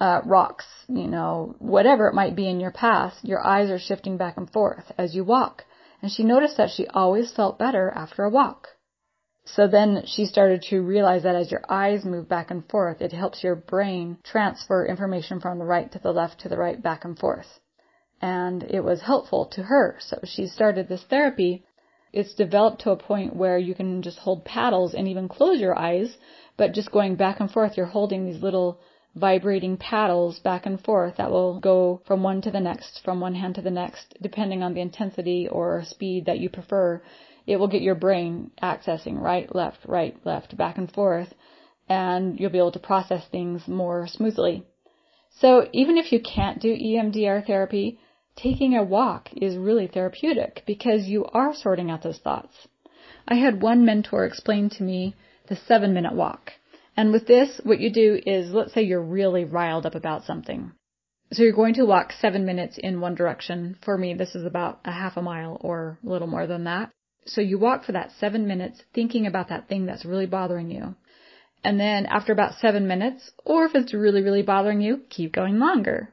uh, 0.00 0.20
rocks, 0.24 0.66
you 0.88 1.06
know, 1.06 1.56
whatever 1.58 2.08
it 2.08 2.14
might 2.14 2.36
be 2.36 2.48
in 2.48 2.60
your 2.60 2.70
path, 2.70 3.14
your 3.22 3.44
eyes 3.44 3.70
are 3.70 3.78
shifting 3.78 4.16
back 4.16 4.36
and 4.36 4.50
forth 4.52 4.84
as 4.98 5.14
you 5.14 5.24
walk 5.24 5.64
and 6.02 6.12
she 6.12 6.22
noticed 6.22 6.56
that 6.56 6.70
she 6.70 6.86
always 6.86 7.32
felt 7.32 7.58
better 7.58 7.90
after 7.90 8.22
a 8.24 8.30
walk. 8.30 8.68
So 9.44 9.68
then 9.68 10.02
she 10.06 10.26
started 10.26 10.62
to 10.70 10.80
realize 10.80 11.22
that 11.22 11.36
as 11.36 11.50
your 11.50 11.64
eyes 11.68 12.04
move 12.04 12.28
back 12.28 12.50
and 12.50 12.68
forth, 12.68 13.00
it 13.00 13.12
helps 13.12 13.44
your 13.44 13.54
brain 13.54 14.18
transfer 14.24 14.84
information 14.84 15.40
from 15.40 15.58
the 15.58 15.64
right 15.64 15.90
to 15.92 15.98
the 15.98 16.12
left 16.12 16.40
to 16.40 16.48
the 16.48 16.56
right 16.56 16.82
back 16.82 17.04
and 17.04 17.18
forth. 17.18 17.60
And 18.20 18.62
it 18.64 18.82
was 18.82 19.02
helpful 19.02 19.46
to 19.52 19.62
her. 19.62 19.96
So 20.00 20.20
she 20.24 20.46
started 20.46 20.88
this 20.88 21.04
therapy. 21.04 21.64
It's 22.12 22.34
developed 22.34 22.82
to 22.82 22.90
a 22.90 22.96
point 22.96 23.36
where 23.36 23.58
you 23.58 23.74
can 23.74 24.02
just 24.02 24.18
hold 24.18 24.44
paddles 24.44 24.94
and 24.94 25.08
even 25.08 25.28
close 25.28 25.60
your 25.60 25.78
eyes, 25.78 26.16
but 26.56 26.72
just 26.72 26.92
going 26.92 27.16
back 27.16 27.40
and 27.40 27.50
forth, 27.50 27.76
you're 27.76 27.86
holding 27.86 28.24
these 28.24 28.42
little 28.42 28.80
vibrating 29.14 29.76
paddles 29.76 30.38
back 30.40 30.66
and 30.66 30.80
forth 30.82 31.16
that 31.16 31.30
will 31.30 31.58
go 31.58 32.02
from 32.06 32.22
one 32.22 32.40
to 32.42 32.50
the 32.50 32.60
next, 32.60 33.00
from 33.04 33.18
one 33.18 33.34
hand 33.34 33.54
to 33.54 33.62
the 33.62 33.70
next, 33.70 34.14
depending 34.20 34.62
on 34.62 34.74
the 34.74 34.80
intensity 34.80 35.48
or 35.48 35.82
speed 35.84 36.26
that 36.26 36.38
you 36.38 36.48
prefer. 36.48 37.02
It 37.46 37.56
will 37.56 37.68
get 37.68 37.82
your 37.82 37.94
brain 37.94 38.50
accessing 38.62 39.20
right, 39.20 39.52
left, 39.54 39.78
right, 39.86 40.16
left, 40.24 40.56
back 40.56 40.78
and 40.78 40.90
forth, 40.92 41.32
and 41.88 42.38
you'll 42.38 42.50
be 42.50 42.58
able 42.58 42.72
to 42.72 42.78
process 42.78 43.24
things 43.30 43.66
more 43.66 44.06
smoothly. 44.06 44.64
So 45.38 45.68
even 45.72 45.96
if 45.96 46.12
you 46.12 46.20
can't 46.20 46.60
do 46.60 46.74
EMDR 46.74 47.46
therapy, 47.46 47.98
taking 48.36 48.76
a 48.76 48.82
walk 48.82 49.30
is 49.32 49.56
really 49.56 49.86
therapeutic 49.86 50.62
because 50.66 51.06
you 51.06 51.24
are 51.26 51.54
sorting 51.54 51.90
out 51.90 52.02
those 52.02 52.18
thoughts. 52.18 52.54
I 53.26 53.36
had 53.36 53.62
one 53.62 53.84
mentor 53.84 54.24
explain 54.24 54.70
to 54.70 54.82
me 54.82 55.14
the 55.48 55.56
seven 55.56 55.94
minute 55.94 56.14
walk. 56.14 56.52
And 56.96 57.12
with 57.12 57.26
this, 57.26 57.60
what 57.64 57.80
you 57.80 57.92
do 57.92 58.20
is, 58.24 58.52
let's 58.52 58.72
say 58.72 58.82
you're 58.82 59.02
really 59.02 59.44
riled 59.44 59.84
up 59.84 59.94
about 59.94 60.24
something. 60.24 60.72
So 61.32 61.42
you're 61.42 61.52
going 61.52 61.74
to 61.74 61.84
walk 61.84 62.12
seven 62.12 62.46
minutes 62.46 62.78
in 62.78 63.00
one 63.00 63.14
direction. 63.14 63.76
For 63.84 63.98
me, 63.98 64.14
this 64.14 64.34
is 64.34 64.44
about 64.44 64.80
a 64.84 64.92
half 64.92 65.16
a 65.16 65.22
mile 65.22 65.58
or 65.60 65.98
a 66.04 66.08
little 66.08 66.28
more 66.28 66.46
than 66.46 66.64
that. 66.64 66.90
So 67.26 67.40
you 67.40 67.58
walk 67.58 67.84
for 67.84 67.92
that 67.92 68.12
seven 68.18 68.46
minutes 68.46 68.80
thinking 68.94 69.26
about 69.26 69.48
that 69.48 69.68
thing 69.68 69.86
that's 69.86 70.04
really 70.04 70.26
bothering 70.26 70.70
you. 70.70 70.94
And 71.64 71.80
then 71.80 72.06
after 72.06 72.32
about 72.32 72.54
seven 72.60 72.86
minutes, 72.86 73.32
or 73.44 73.64
if 73.64 73.74
it's 73.74 73.92
really, 73.92 74.22
really 74.22 74.42
bothering 74.42 74.80
you, 74.80 75.00
keep 75.10 75.32
going 75.32 75.58
longer. 75.58 76.12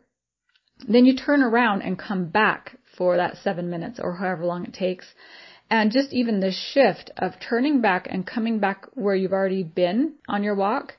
Then 0.88 1.06
you 1.06 1.16
turn 1.16 1.42
around 1.42 1.82
and 1.82 1.98
come 1.98 2.26
back 2.26 2.78
for 2.98 3.18
that 3.18 3.38
seven 3.38 3.70
minutes 3.70 4.00
or 4.02 4.16
however 4.16 4.46
long 4.46 4.66
it 4.66 4.74
takes 4.74 5.06
and 5.70 5.92
just 5.92 6.14
even 6.14 6.40
the 6.40 6.52
shift 6.52 7.10
of 7.18 7.40
turning 7.40 7.82
back 7.82 8.08
and 8.10 8.28
coming 8.28 8.60
back 8.60 8.86
where 8.94 9.16
you've 9.16 9.34
already 9.34 9.64
been 9.64 10.14
on 10.28 10.44
your 10.44 10.54
walk, 10.54 10.94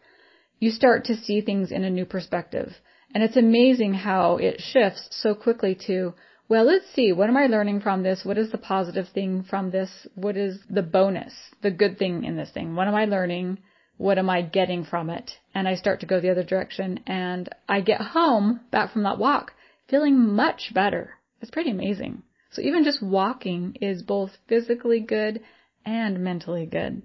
you 0.58 0.70
start 0.70 1.04
to 1.04 1.16
see 1.16 1.40
things 1.40 1.70
in 1.70 1.84
a 1.84 1.90
new 1.90 2.04
perspective. 2.04 2.72
And 3.14 3.22
it's 3.22 3.36
amazing 3.36 3.94
how 3.94 4.38
it 4.38 4.60
shifts 4.60 5.08
so 5.12 5.34
quickly 5.34 5.78
to, 5.86 6.14
well, 6.48 6.64
let's 6.64 6.92
see, 6.92 7.12
what 7.12 7.28
am 7.28 7.36
I 7.36 7.46
learning 7.46 7.82
from 7.82 8.02
this? 8.02 8.24
What 8.24 8.36
is 8.36 8.50
the 8.50 8.58
positive 8.58 9.08
thing 9.10 9.44
from 9.48 9.70
this? 9.70 10.08
What 10.16 10.36
is 10.36 10.58
the 10.68 10.82
bonus, 10.82 11.32
the 11.62 11.70
good 11.70 11.96
thing 11.96 12.24
in 12.24 12.36
this 12.36 12.50
thing? 12.50 12.74
What 12.74 12.88
am 12.88 12.96
I 12.96 13.04
learning? 13.04 13.58
What 13.96 14.18
am 14.18 14.28
I 14.28 14.42
getting 14.42 14.84
from 14.84 15.08
it? 15.08 15.30
And 15.54 15.68
I 15.68 15.76
start 15.76 16.00
to 16.00 16.06
go 16.06 16.20
the 16.20 16.30
other 16.30 16.42
direction 16.42 16.98
and 17.06 17.48
I 17.68 17.80
get 17.80 18.00
home 18.00 18.58
back 18.72 18.92
from 18.92 19.04
that 19.04 19.18
walk 19.18 19.52
feeling 19.88 20.34
much 20.34 20.72
better. 20.74 21.14
It's 21.40 21.50
pretty 21.50 21.70
amazing. 21.70 22.22
So 22.50 22.62
even 22.62 22.84
just 22.84 23.02
walking 23.02 23.76
is 23.80 24.02
both 24.02 24.38
physically 24.48 25.00
good 25.00 25.40
and 25.84 26.20
mentally 26.20 26.66
good. 26.66 27.02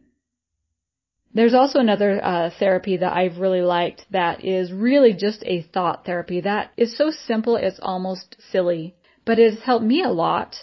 There's 1.34 1.54
also 1.54 1.80
another 1.80 2.24
uh, 2.24 2.50
therapy 2.58 2.98
that 2.98 3.14
I've 3.14 3.38
really 3.38 3.62
liked 3.62 4.06
that 4.12 4.44
is 4.44 4.72
really 4.72 5.14
just 5.14 5.44
a 5.46 5.62
thought 5.62 6.06
therapy 6.06 6.42
that 6.42 6.72
is 6.76 6.98
so 6.98 7.12
simple 7.12 7.56
it's 7.56 7.80
almost 7.80 8.36
silly, 8.52 8.96
but 9.26 9.38
it 9.38 9.54
has 9.54 9.64
helped 9.64 9.86
me 9.86 10.02
a 10.02 10.10
lot. 10.10 10.56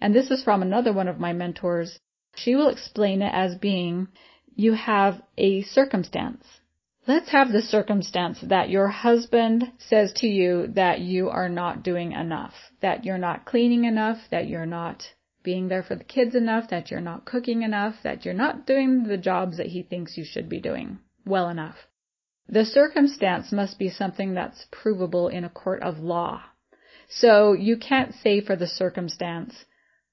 And 0.00 0.14
this 0.14 0.30
is 0.30 0.42
from 0.42 0.62
another 0.62 0.92
one 0.92 1.08
of 1.08 1.20
my 1.20 1.32
mentors. 1.32 1.98
She 2.36 2.54
will 2.54 2.68
explain 2.68 3.22
it 3.22 3.32
as 3.34 3.56
being 3.56 4.08
you 4.54 4.72
have 4.72 5.22
a 5.36 5.62
circumstance. 5.62 6.44
Let's 7.06 7.30
have 7.32 7.52
the 7.52 7.60
circumstance 7.60 8.40
that 8.40 8.70
your 8.70 8.88
husband 8.88 9.72
says 9.78 10.14
to 10.14 10.26
you 10.26 10.68
that 10.68 11.00
you 11.00 11.28
are 11.28 11.50
not 11.50 11.82
doing 11.82 12.12
enough, 12.12 12.54
that 12.80 13.04
you're 13.04 13.18
not 13.18 13.44
cleaning 13.44 13.84
enough, 13.84 14.18
that 14.30 14.48
you're 14.48 14.64
not 14.64 15.04
being 15.42 15.68
there 15.68 15.82
for 15.82 15.96
the 15.96 16.04
kids 16.04 16.34
enough, 16.34 16.70
that 16.70 16.90
you're 16.90 17.02
not 17.02 17.26
cooking 17.26 17.62
enough, 17.62 17.96
that 18.04 18.24
you're 18.24 18.32
not 18.32 18.66
doing 18.66 19.04
the 19.04 19.18
jobs 19.18 19.58
that 19.58 19.66
he 19.66 19.82
thinks 19.82 20.16
you 20.16 20.24
should 20.24 20.48
be 20.48 20.60
doing 20.60 20.98
well 21.26 21.50
enough. 21.50 21.76
The 22.48 22.64
circumstance 22.64 23.52
must 23.52 23.78
be 23.78 23.90
something 23.90 24.32
that's 24.32 24.66
provable 24.70 25.28
in 25.28 25.44
a 25.44 25.50
court 25.50 25.82
of 25.82 25.98
law. 25.98 26.42
So 27.08 27.52
you 27.52 27.76
can't 27.76 28.14
say 28.14 28.40
for 28.40 28.56
the 28.56 28.66
circumstance, 28.66 29.66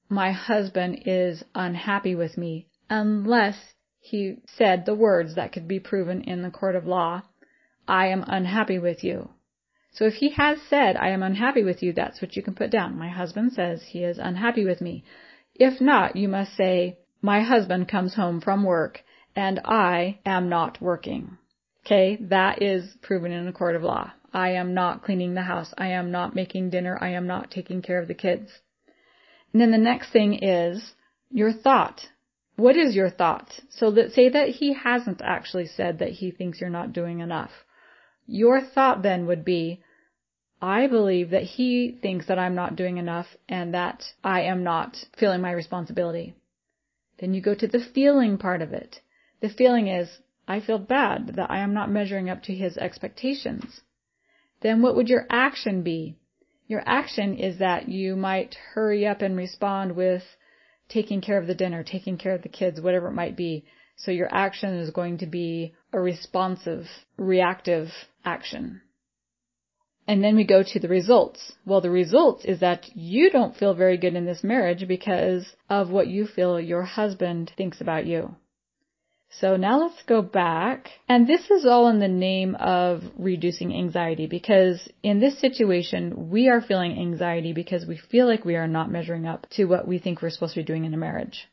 my 0.09 0.33
husband 0.33 1.03
is 1.05 1.41
unhappy 1.55 2.15
with 2.15 2.37
me 2.37 2.67
unless 2.89 3.55
he 4.01 4.37
said 4.57 4.85
the 4.85 4.95
words 4.95 5.35
that 5.35 5.53
could 5.53 5.67
be 5.67 5.79
proven 5.79 6.23
in 6.23 6.41
the 6.41 6.49
court 6.49 6.75
of 6.75 6.87
law, 6.87 7.21
I 7.87 8.07
am 8.07 8.25
unhappy 8.27 8.79
with 8.79 9.03
you. 9.03 9.29
So 9.93 10.05
if 10.05 10.15
he 10.15 10.31
has 10.31 10.57
said, 10.69 10.97
I 10.97 11.09
am 11.09 11.21
unhappy 11.21 11.63
with 11.63 11.83
you, 11.83 11.93
that's 11.93 12.21
what 12.21 12.35
you 12.35 12.41
can 12.41 12.55
put 12.55 12.71
down. 12.71 12.97
My 12.97 13.09
husband 13.09 13.53
says 13.53 13.83
he 13.83 14.03
is 14.03 14.17
unhappy 14.17 14.65
with 14.65 14.81
me. 14.81 15.03
If 15.53 15.79
not, 15.79 16.15
you 16.15 16.27
must 16.27 16.55
say, 16.55 16.97
my 17.21 17.41
husband 17.41 17.87
comes 17.87 18.15
home 18.15 18.41
from 18.41 18.63
work 18.63 19.03
and 19.35 19.59
I 19.63 20.19
am 20.25 20.49
not 20.49 20.81
working. 20.81 21.37
Okay, 21.85 22.17
that 22.21 22.61
is 22.61 22.95
proven 23.01 23.31
in 23.31 23.47
a 23.47 23.53
court 23.53 23.75
of 23.75 23.83
law. 23.83 24.11
I 24.33 24.51
am 24.51 24.73
not 24.73 25.03
cleaning 25.03 25.35
the 25.35 25.41
house. 25.43 25.73
I 25.77 25.89
am 25.89 26.09
not 26.09 26.35
making 26.35 26.69
dinner. 26.69 26.97
I 26.99 27.09
am 27.09 27.27
not 27.27 27.51
taking 27.51 27.81
care 27.81 28.01
of 28.01 28.07
the 28.07 28.13
kids. 28.13 28.49
And 29.51 29.61
then 29.61 29.71
the 29.71 29.77
next 29.77 30.11
thing 30.11 30.43
is 30.43 30.93
your 31.29 31.53
thought. 31.53 32.07
What 32.61 32.77
is 32.77 32.95
your 32.95 33.09
thought? 33.09 33.59
So 33.69 33.87
let's 33.87 34.13
say 34.13 34.29
that 34.29 34.49
he 34.49 34.73
hasn't 34.73 35.19
actually 35.23 35.65
said 35.65 35.97
that 35.97 36.11
he 36.11 36.29
thinks 36.29 36.61
you're 36.61 36.69
not 36.69 36.93
doing 36.93 37.19
enough. 37.19 37.49
Your 38.27 38.61
thought 38.61 39.01
then 39.01 39.25
would 39.25 39.43
be, 39.43 39.81
I 40.61 40.85
believe 40.85 41.31
that 41.31 41.41
he 41.57 41.97
thinks 42.03 42.27
that 42.27 42.37
I'm 42.37 42.53
not 42.53 42.75
doing 42.75 42.97
enough 42.97 43.35
and 43.49 43.73
that 43.73 44.13
I 44.23 44.41
am 44.41 44.63
not 44.63 44.95
feeling 45.17 45.41
my 45.41 45.51
responsibility. 45.51 46.35
Then 47.17 47.33
you 47.33 47.41
go 47.41 47.55
to 47.55 47.67
the 47.67 47.79
feeling 47.79 48.37
part 48.37 48.61
of 48.61 48.73
it. 48.73 48.99
The 49.39 49.49
feeling 49.49 49.87
is, 49.87 50.19
I 50.47 50.59
feel 50.59 50.77
bad 50.77 51.37
that 51.37 51.49
I 51.49 51.61
am 51.61 51.73
not 51.73 51.89
measuring 51.89 52.29
up 52.29 52.43
to 52.43 52.53
his 52.53 52.77
expectations. 52.77 53.81
Then 54.61 54.83
what 54.83 54.95
would 54.95 55.09
your 55.09 55.25
action 55.31 55.81
be? 55.81 56.15
Your 56.67 56.83
action 56.85 57.39
is 57.39 57.57
that 57.57 57.89
you 57.89 58.15
might 58.15 58.53
hurry 58.75 59.07
up 59.07 59.23
and 59.23 59.35
respond 59.35 59.95
with, 59.95 60.21
taking 60.91 61.21
care 61.21 61.37
of 61.37 61.47
the 61.47 61.55
dinner, 61.55 61.83
taking 61.83 62.17
care 62.17 62.35
of 62.35 62.43
the 62.43 62.49
kids, 62.49 62.81
whatever 62.81 63.07
it 63.07 63.13
might 63.13 63.37
be. 63.37 63.65
So 63.95 64.11
your 64.11 64.33
action 64.33 64.75
is 64.75 64.89
going 64.91 65.19
to 65.19 65.25
be 65.25 65.73
a 65.93 65.99
responsive, 65.99 66.85
reactive 67.17 67.87
action. 68.25 68.81
And 70.07 70.23
then 70.23 70.35
we 70.35 70.43
go 70.43 70.63
to 70.63 70.79
the 70.79 70.87
results. 70.87 71.53
Well, 71.65 71.81
the 71.81 71.91
results 71.91 72.43
is 72.45 72.59
that 72.59 72.85
you 72.95 73.29
don't 73.29 73.55
feel 73.55 73.73
very 73.73 73.97
good 73.97 74.15
in 74.15 74.25
this 74.25 74.43
marriage 74.43 74.87
because 74.87 75.45
of 75.69 75.89
what 75.89 76.07
you 76.07 76.25
feel 76.25 76.59
your 76.59 76.83
husband 76.83 77.51
thinks 77.55 77.79
about 77.79 78.05
you. 78.05 78.35
So 79.39 79.55
now 79.55 79.79
let's 79.79 80.03
go 80.03 80.21
back. 80.21 80.89
And 81.07 81.25
this 81.25 81.49
is 81.49 81.65
all 81.65 81.87
in 81.87 81.99
the 81.99 82.07
name 82.07 82.55
of 82.55 83.01
reducing 83.17 83.73
anxiety 83.73 84.27
because 84.27 84.89
in 85.03 85.19
this 85.21 85.39
situation, 85.39 86.29
we 86.29 86.49
are 86.49 86.61
feeling 86.61 86.99
anxiety 86.99 87.53
because 87.53 87.85
we 87.85 87.97
feel 87.97 88.27
like 88.27 88.43
we 88.43 88.57
are 88.57 88.67
not 88.67 88.91
measuring 88.91 89.25
up 89.25 89.47
to 89.51 89.65
what 89.65 89.87
we 89.87 89.99
think 89.99 90.21
we're 90.21 90.31
supposed 90.31 90.55
to 90.55 90.59
be 90.59 90.65
doing 90.65 90.83
in 90.83 90.93
a 90.93 90.97
marriage. 90.97 91.47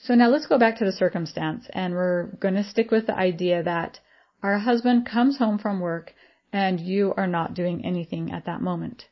So 0.00 0.14
now 0.14 0.28
let's 0.28 0.46
go 0.46 0.58
back 0.58 0.78
to 0.78 0.84
the 0.84 0.92
circumstance 0.92 1.66
and 1.72 1.94
we're 1.94 2.26
going 2.40 2.54
to 2.54 2.64
stick 2.64 2.90
with 2.90 3.06
the 3.06 3.16
idea 3.16 3.62
that 3.62 3.98
our 4.42 4.58
husband 4.58 5.06
comes 5.06 5.38
home 5.38 5.58
from 5.58 5.80
work 5.80 6.12
and 6.52 6.78
you 6.78 7.14
are 7.16 7.26
not 7.26 7.54
doing 7.54 7.86
anything 7.86 8.32
at 8.32 8.44
that 8.44 8.60
moment. 8.60 9.04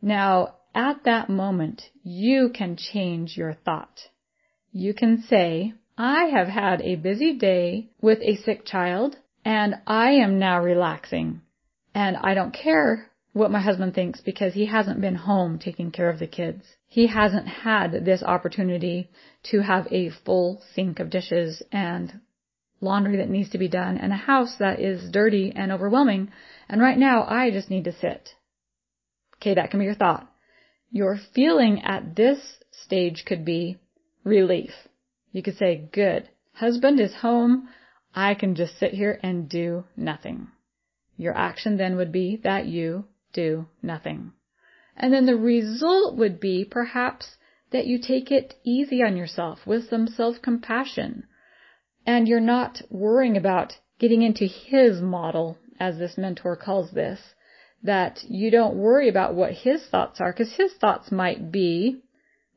Now, 0.00 0.56
at 0.74 1.04
that 1.04 1.28
moment, 1.28 1.82
you 2.02 2.50
can 2.52 2.76
change 2.76 3.36
your 3.36 3.54
thought. 3.54 4.00
You 4.72 4.94
can 4.94 5.22
say, 5.28 5.74
I 6.04 6.24
have 6.36 6.48
had 6.48 6.82
a 6.82 6.96
busy 6.96 7.38
day 7.38 7.90
with 8.00 8.18
a 8.22 8.34
sick 8.34 8.66
child 8.66 9.14
and 9.44 9.76
I 9.86 10.14
am 10.14 10.40
now 10.40 10.60
relaxing. 10.60 11.42
And 11.94 12.16
I 12.16 12.34
don't 12.34 12.52
care 12.52 13.08
what 13.34 13.52
my 13.52 13.60
husband 13.60 13.94
thinks 13.94 14.20
because 14.20 14.52
he 14.52 14.66
hasn't 14.66 15.00
been 15.00 15.14
home 15.14 15.60
taking 15.60 15.92
care 15.92 16.10
of 16.10 16.18
the 16.18 16.26
kids. 16.26 16.64
He 16.88 17.06
hasn't 17.06 17.46
had 17.46 18.04
this 18.04 18.20
opportunity 18.24 19.10
to 19.52 19.60
have 19.60 19.86
a 19.92 20.10
full 20.10 20.60
sink 20.74 20.98
of 20.98 21.08
dishes 21.08 21.62
and 21.70 22.18
laundry 22.80 23.18
that 23.18 23.30
needs 23.30 23.50
to 23.50 23.58
be 23.58 23.68
done 23.68 23.96
and 23.96 24.12
a 24.12 24.16
house 24.16 24.56
that 24.58 24.80
is 24.80 25.08
dirty 25.08 25.52
and 25.54 25.70
overwhelming. 25.70 26.32
And 26.68 26.80
right 26.80 26.98
now 26.98 27.24
I 27.28 27.52
just 27.52 27.70
need 27.70 27.84
to 27.84 27.92
sit. 27.92 28.30
Okay, 29.36 29.54
that 29.54 29.70
can 29.70 29.78
be 29.78 29.86
your 29.86 29.94
thought. 29.94 30.28
Your 30.90 31.16
feeling 31.32 31.80
at 31.84 32.16
this 32.16 32.40
stage 32.72 33.22
could 33.24 33.44
be 33.44 33.78
relief. 34.24 34.72
You 35.32 35.42
could 35.42 35.56
say, 35.56 35.88
good. 35.92 36.28
Husband 36.52 37.00
is 37.00 37.14
home. 37.14 37.68
I 38.14 38.34
can 38.34 38.54
just 38.54 38.78
sit 38.78 38.92
here 38.92 39.18
and 39.22 39.48
do 39.48 39.84
nothing. 39.96 40.48
Your 41.16 41.36
action 41.36 41.76
then 41.76 41.96
would 41.96 42.12
be 42.12 42.40
that 42.44 42.66
you 42.66 43.06
do 43.32 43.66
nothing. 43.82 44.32
And 44.96 45.12
then 45.12 45.26
the 45.26 45.36
result 45.36 46.16
would 46.18 46.38
be 46.38 46.64
perhaps 46.64 47.36
that 47.70 47.86
you 47.86 47.98
take 47.98 48.30
it 48.30 48.54
easy 48.64 49.02
on 49.02 49.16
yourself 49.16 49.60
with 49.66 49.88
some 49.88 50.06
self-compassion. 50.06 51.24
And 52.06 52.28
you're 52.28 52.40
not 52.40 52.82
worrying 52.90 53.36
about 53.36 53.72
getting 53.98 54.22
into 54.22 54.44
his 54.44 55.00
model, 55.00 55.56
as 55.80 55.96
this 55.96 56.18
mentor 56.18 56.56
calls 56.56 56.90
this, 56.90 57.18
that 57.82 58.18
you 58.28 58.50
don't 58.50 58.76
worry 58.76 59.08
about 59.08 59.34
what 59.34 59.52
his 59.52 59.86
thoughts 59.86 60.20
are, 60.20 60.32
because 60.32 60.54
his 60.54 60.74
thoughts 60.74 61.10
might 61.10 61.50
be, 61.50 62.01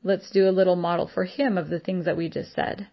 Let's 0.06 0.30
do 0.30 0.48
a 0.48 0.54
little 0.54 0.76
model 0.76 1.08
for 1.12 1.24
him 1.24 1.58
of 1.58 1.68
the 1.68 1.80
things 1.80 2.04
that 2.04 2.16
we 2.16 2.28
just 2.28 2.52
said. 2.52 2.86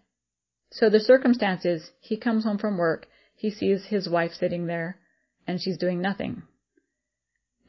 So 0.71 0.89
the 0.89 0.99
circumstance 0.99 1.63
is 1.63 1.91
he 1.99 2.17
comes 2.17 2.43
home 2.43 2.57
from 2.57 2.75
work, 2.75 3.05
he 3.35 3.51
sees 3.51 3.85
his 3.85 4.09
wife 4.09 4.31
sitting 4.33 4.65
there, 4.65 4.97
and 5.45 5.61
she's 5.61 5.77
doing 5.77 6.01
nothing. 6.01 6.41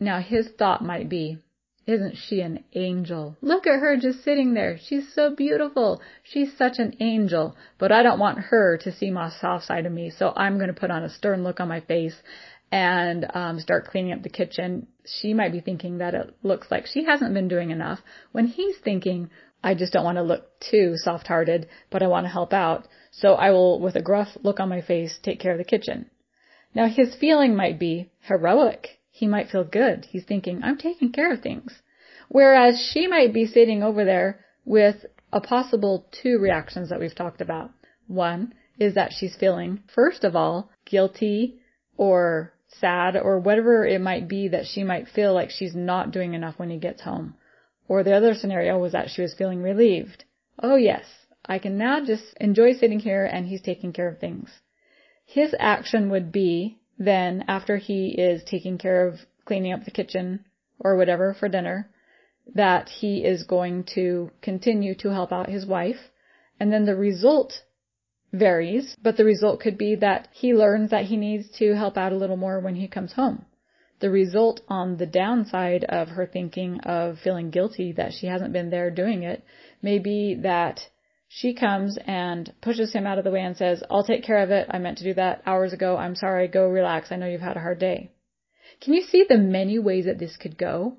Now 0.00 0.20
his 0.20 0.48
thought 0.48 0.82
might 0.82 1.10
be, 1.10 1.40
isn't 1.86 2.16
she 2.16 2.40
an 2.40 2.64
angel? 2.72 3.36
Look 3.42 3.66
at 3.66 3.80
her 3.80 3.98
just 3.98 4.24
sitting 4.24 4.54
there. 4.54 4.78
She's 4.78 5.12
so 5.12 5.36
beautiful. 5.36 6.00
She's 6.22 6.56
such 6.56 6.78
an 6.78 6.96
angel. 7.00 7.54
But 7.76 7.92
I 7.92 8.02
don't 8.02 8.18
want 8.18 8.38
her 8.38 8.78
to 8.78 8.92
see 8.92 9.10
my 9.10 9.28
soft 9.28 9.66
side 9.66 9.84
of 9.84 9.92
me, 9.92 10.08
so 10.08 10.32
I'm 10.34 10.56
going 10.56 10.72
to 10.72 10.80
put 10.80 10.90
on 10.90 11.02
a 11.02 11.10
stern 11.10 11.44
look 11.44 11.60
on 11.60 11.68
my 11.68 11.80
face 11.80 12.16
and 12.74 13.24
um, 13.34 13.60
start 13.60 13.86
cleaning 13.86 14.12
up 14.12 14.24
the 14.24 14.28
kitchen, 14.28 14.88
she 15.06 15.32
might 15.32 15.52
be 15.52 15.60
thinking 15.60 15.98
that 15.98 16.12
it 16.12 16.34
looks 16.42 16.66
like 16.72 16.86
she 16.86 17.04
hasn't 17.04 17.32
been 17.32 17.46
doing 17.46 17.70
enough 17.70 18.00
when 18.32 18.48
he's 18.48 18.76
thinking, 18.78 19.30
I 19.62 19.74
just 19.74 19.92
don't 19.92 20.04
want 20.04 20.18
to 20.18 20.24
look 20.24 20.48
too 20.58 20.94
soft 20.96 21.28
hearted, 21.28 21.68
but 21.90 22.02
I 22.02 22.08
want 22.08 22.26
to 22.26 22.32
help 22.32 22.52
out. 22.52 22.88
So 23.12 23.34
I 23.34 23.52
will, 23.52 23.78
with 23.78 23.94
a 23.94 24.02
gruff 24.02 24.26
look 24.42 24.58
on 24.58 24.68
my 24.68 24.80
face, 24.80 25.16
take 25.22 25.38
care 25.38 25.52
of 25.52 25.58
the 25.58 25.64
kitchen. 25.64 26.10
Now 26.74 26.88
his 26.88 27.14
feeling 27.14 27.54
might 27.54 27.78
be 27.78 28.10
heroic. 28.22 28.88
He 29.08 29.28
might 29.28 29.50
feel 29.50 29.62
good. 29.62 30.08
He's 30.10 30.24
thinking, 30.24 30.64
I'm 30.64 30.76
taking 30.76 31.12
care 31.12 31.32
of 31.32 31.42
things. 31.42 31.80
Whereas 32.28 32.90
she 32.92 33.06
might 33.06 33.32
be 33.32 33.46
sitting 33.46 33.84
over 33.84 34.04
there 34.04 34.40
with 34.64 34.96
a 35.32 35.40
possible 35.40 36.08
two 36.10 36.40
reactions 36.40 36.88
that 36.88 36.98
we've 36.98 37.14
talked 37.14 37.40
about. 37.40 37.70
One 38.08 38.52
is 38.80 38.94
that 38.94 39.12
she's 39.12 39.36
feeling, 39.36 39.84
first 39.94 40.24
of 40.24 40.34
all, 40.34 40.72
guilty 40.84 41.60
or 41.96 42.53
sad 42.80 43.16
or 43.16 43.38
whatever 43.38 43.86
it 43.86 44.00
might 44.00 44.28
be 44.28 44.48
that 44.48 44.66
she 44.66 44.82
might 44.84 45.08
feel 45.08 45.32
like 45.32 45.50
she's 45.50 45.74
not 45.74 46.10
doing 46.10 46.34
enough 46.34 46.58
when 46.58 46.70
he 46.70 46.78
gets 46.78 47.02
home. 47.02 47.34
Or 47.88 48.02
the 48.02 48.14
other 48.14 48.34
scenario 48.34 48.78
was 48.78 48.92
that 48.92 49.10
she 49.10 49.22
was 49.22 49.34
feeling 49.34 49.62
relieved. 49.62 50.24
Oh 50.62 50.76
yes, 50.76 51.04
I 51.44 51.58
can 51.58 51.76
now 51.76 52.04
just 52.04 52.34
enjoy 52.40 52.74
sitting 52.74 53.00
here 53.00 53.24
and 53.24 53.46
he's 53.46 53.60
taking 53.60 53.92
care 53.92 54.08
of 54.08 54.18
things. 54.18 54.50
His 55.26 55.54
action 55.58 56.10
would 56.10 56.32
be 56.32 56.78
then 56.98 57.44
after 57.48 57.76
he 57.76 58.08
is 58.08 58.44
taking 58.44 58.78
care 58.78 59.06
of 59.06 59.20
cleaning 59.44 59.72
up 59.72 59.84
the 59.84 59.90
kitchen 59.90 60.44
or 60.78 60.96
whatever 60.96 61.34
for 61.34 61.48
dinner, 61.48 61.90
that 62.54 62.88
he 62.88 63.24
is 63.24 63.44
going 63.44 63.84
to 63.94 64.30
continue 64.42 64.94
to 64.94 65.10
help 65.10 65.32
out 65.32 65.48
his 65.48 65.66
wife. 65.66 66.10
And 66.60 66.72
then 66.72 66.84
the 66.84 66.96
result 66.96 67.62
varies, 68.34 68.96
but 69.02 69.16
the 69.16 69.24
result 69.24 69.60
could 69.60 69.78
be 69.78 69.94
that 69.96 70.28
he 70.32 70.54
learns 70.54 70.90
that 70.90 71.04
he 71.04 71.16
needs 71.16 71.48
to 71.58 71.74
help 71.74 71.96
out 71.96 72.12
a 72.12 72.16
little 72.16 72.36
more 72.36 72.60
when 72.60 72.74
he 72.74 72.88
comes 72.88 73.12
home. 73.12 73.46
The 74.00 74.10
result 74.10 74.60
on 74.68 74.96
the 74.96 75.06
downside 75.06 75.84
of 75.84 76.08
her 76.08 76.26
thinking 76.26 76.80
of 76.80 77.18
feeling 77.20 77.50
guilty 77.50 77.92
that 77.92 78.12
she 78.12 78.26
hasn't 78.26 78.52
been 78.52 78.70
there 78.70 78.90
doing 78.90 79.22
it 79.22 79.44
may 79.80 79.98
be 79.98 80.34
that 80.42 80.80
she 81.28 81.54
comes 81.54 81.98
and 82.06 82.52
pushes 82.60 82.92
him 82.92 83.06
out 83.06 83.18
of 83.18 83.24
the 83.24 83.30
way 83.30 83.40
and 83.40 83.56
says, 83.56 83.82
I'll 83.90 84.04
take 84.04 84.24
care 84.24 84.42
of 84.42 84.50
it. 84.50 84.68
I 84.70 84.78
meant 84.78 84.98
to 84.98 85.04
do 85.04 85.14
that 85.14 85.42
hours 85.46 85.72
ago. 85.72 85.96
I'm 85.96 86.14
sorry. 86.14 86.48
Go 86.48 86.68
relax. 86.68 87.10
I 87.10 87.16
know 87.16 87.26
you've 87.26 87.40
had 87.40 87.56
a 87.56 87.60
hard 87.60 87.78
day. 87.78 88.12
Can 88.80 88.94
you 88.94 89.02
see 89.02 89.24
the 89.28 89.38
many 89.38 89.78
ways 89.78 90.04
that 90.04 90.18
this 90.18 90.36
could 90.36 90.58
go? 90.58 90.98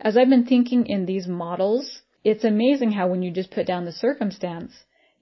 As 0.00 0.16
I've 0.16 0.28
been 0.28 0.46
thinking 0.46 0.86
in 0.86 1.06
these 1.06 1.26
models, 1.26 2.02
it's 2.24 2.44
amazing 2.44 2.92
how 2.92 3.08
when 3.08 3.22
you 3.22 3.30
just 3.30 3.50
put 3.50 3.66
down 3.66 3.84
the 3.84 3.92
circumstance, 3.92 4.72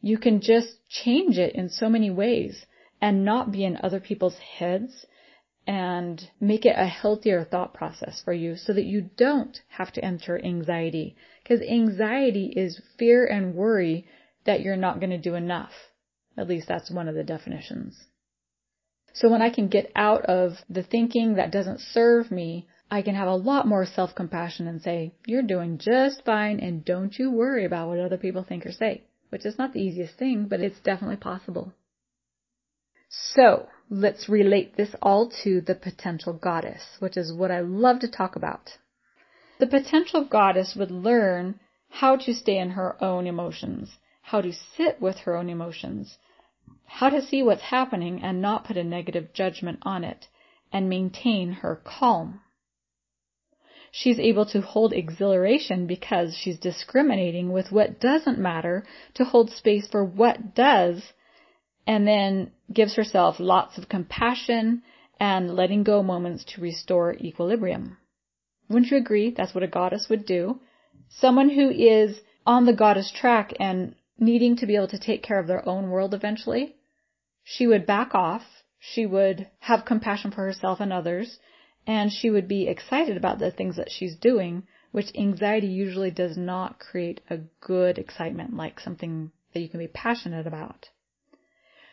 you 0.05 0.19
can 0.19 0.41
just 0.43 0.69
change 0.89 1.39
it 1.39 1.55
in 1.55 1.69
so 1.71 1.89
many 1.89 2.11
ways. 2.11 2.67
and 3.01 3.25
not 3.25 3.53
be 3.53 3.65
in 3.65 3.77
other 3.83 4.01
people's 4.01 4.39
heads 4.59 5.05
and 5.67 6.31
make 6.41 6.65
it 6.65 6.77
a 6.79 6.87
healthier 6.87 7.45
thought 7.45 7.75
process 7.75 8.23
for 8.25 8.33
you 8.33 8.57
so 8.57 8.73
that 8.73 8.85
you 8.85 9.11
don't 9.17 9.61
have 9.69 9.93
to 9.93 10.05
enter 10.05 10.43
anxiety. 10.43 11.17
Because 11.43 11.61
anxiety 11.61 12.47
is 12.57 12.81
fear 12.99 13.27
and 13.27 13.55
worry 13.55 14.07
that 14.47 14.61
you're 14.63 14.85
not 14.87 15.01
going 15.01 15.11
to 15.11 15.19
do 15.19 15.35
enough. 15.35 15.73
At 16.37 16.49
least 16.49 16.69
that's 16.69 16.91
one 16.91 17.09
of 17.09 17.15
the 17.15 17.25
definitions. 17.25 17.93
So 19.13 19.31
when 19.31 19.43
I 19.43 19.51
can 19.51 19.69
get 19.69 19.93
out 19.95 20.25
of 20.25 20.53
the 20.69 20.83
thinking 20.83 21.35
that 21.35 21.53
doesn't 21.53 21.81
serve 21.81 22.31
me, 22.31 22.67
I 22.91 23.03
can 23.03 23.15
have 23.15 23.29
a 23.29 23.43
lot 23.51 23.67
more 23.67 23.87
self-compassion 23.87 24.67
and 24.67 24.81
say, 24.81 25.15
you're 25.27 25.43
doing 25.43 25.79
just 25.79 26.25
fine 26.25 26.61
and 26.61 26.85
don't 26.85 27.19
you 27.19 27.31
worry 27.31 27.65
about 27.65 27.89
what 27.89 28.01
other 28.01 28.19
people 28.19 28.45
think 28.45 28.67
or 28.67 28.73
say, 28.73 29.05
which 29.31 29.45
is 29.45 29.59
not 29.59 29.73
the 29.73 29.81
easiest 29.81 30.17
thing, 30.17 30.47
but 30.47 30.61
it's 30.61 30.81
definitely 30.81 31.17
possible. 31.17 31.73
So 33.09 33.69
let's 33.91 34.29
relate 34.29 34.77
this 34.77 34.95
all 35.01 35.31
to 35.45 35.61
the 35.61 35.75
potential 35.75 36.33
goddess, 36.33 36.97
which 36.99 37.17
is 37.17 37.33
what 37.33 37.51
I 37.51 37.61
love 37.61 38.01
to 38.01 38.09
talk 38.09 38.37
about. 38.37 38.79
The 39.59 39.67
potential 39.67 40.25
goddess 40.25 40.75
would 40.75 40.91
learn 40.91 41.61
how 41.89 42.17
to 42.17 42.35
stay 42.35 42.59
in 42.59 42.71
her 42.71 43.03
own 43.03 43.27
emotions, 43.27 43.99
how 44.23 44.41
to 44.41 44.53
sit 44.53 45.01
with 45.01 45.19
her 45.19 45.37
own 45.37 45.49
emotions, 45.49 46.19
how 46.87 47.09
to 47.09 47.23
see 47.23 47.43
what's 47.43 47.63
happening 47.63 48.23
and 48.23 48.43
not 48.43 48.65
put 48.65 48.77
a 48.77 48.85
negative 48.85 49.33
judgment 49.33 49.79
on 49.83 50.03
it, 50.03 50.27
and 50.73 50.89
maintain 50.89 51.53
her 51.53 51.77
calm. 51.77 52.41
She's 53.97 54.19
able 54.19 54.45
to 54.47 54.61
hold 54.61 54.93
exhilaration 54.93 55.87
because 55.87 56.37
she's 56.37 56.59
discriminating 56.59 57.53
with 57.53 57.71
what 57.71 58.01
doesn't 58.01 58.41
matter 58.41 58.85
to 59.15 59.25
hold 59.25 59.53
space 59.53 59.87
for 59.87 60.05
what 60.05 60.53
does 60.53 61.13
and 61.87 62.05
then 62.05 62.51
gives 62.73 62.97
herself 62.97 63.39
lots 63.39 63.79
of 63.79 63.89
compassion 63.89 64.83
and 65.21 65.55
letting 65.55 65.85
go 65.85 66.03
moments 66.03 66.43
to 66.43 66.61
restore 66.61 67.15
equilibrium. 67.15 67.97
Wouldn't 68.69 68.91
you 68.91 68.97
agree 68.97 69.31
that's 69.31 69.55
what 69.55 69.63
a 69.63 69.69
goddess 69.69 70.09
would 70.09 70.27
do? 70.27 70.59
Someone 71.09 71.51
who 71.51 71.71
is 71.71 72.21
on 72.45 72.67
the 72.67 72.73
goddess 72.73 73.13
track 73.13 73.53
and 73.61 73.95
needing 74.19 74.57
to 74.57 74.67
be 74.67 74.75
able 74.75 74.89
to 74.89 74.99
take 74.99 75.23
care 75.23 75.39
of 75.39 75.47
their 75.47 75.69
own 75.69 75.89
world 75.89 76.15
eventually, 76.15 76.75
she 77.45 77.69
would 77.69 77.87
back 77.87 78.13
off, 78.13 78.43
she 78.81 79.07
would 79.07 79.49
have 79.61 79.85
compassion 79.85 80.33
for 80.33 80.45
herself 80.45 80.81
and 80.81 80.93
others, 80.93 81.39
and 81.87 82.13
she 82.13 82.31
would 82.31 82.49
be 82.49 82.67
excited 82.67 83.17
about 83.17 83.39
the 83.39 83.51
things 83.51 83.77
that 83.77 83.91
she's 83.91 84.17
doing, 84.17 84.67
which 84.93 85.15
anxiety 85.15 85.67
usually 85.67 86.11
does 86.11 86.37
not 86.37 86.79
create 86.79 87.21
a 87.29 87.39
good 87.61 87.99
excitement 87.99 88.55
like 88.55 88.81
something 88.81 89.31
that 89.53 89.61
you 89.61 89.69
can 89.69 89.81
be 89.81 89.89
passionate 89.89 90.47
about. 90.47 90.89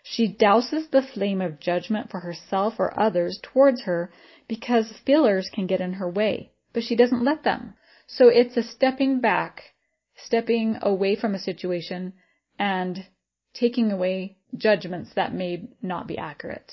She 0.03 0.33
douses 0.33 0.89
the 0.89 1.03
flame 1.03 1.41
of 1.41 1.59
judgment 1.59 2.09
for 2.09 2.21
herself 2.21 2.79
or 2.79 2.99
others 2.99 3.39
towards 3.41 3.81
her 3.83 4.11
because 4.47 4.99
feelers 5.05 5.49
can 5.53 5.67
get 5.67 5.81
in 5.81 5.93
her 5.93 6.09
way, 6.09 6.51
but 6.73 6.83
she 6.83 6.95
doesn't 6.95 7.23
let 7.23 7.43
them. 7.43 7.75
So 8.07 8.27
it's 8.27 8.57
a 8.57 8.63
stepping 8.63 9.19
back, 9.19 9.73
stepping 10.15 10.77
away 10.81 11.15
from 11.15 11.35
a 11.35 11.39
situation 11.39 12.13
and 12.57 13.05
taking 13.53 13.91
away 13.91 14.37
judgments 14.55 15.13
that 15.13 15.33
may 15.33 15.69
not 15.81 16.07
be 16.07 16.17
accurate. 16.17 16.71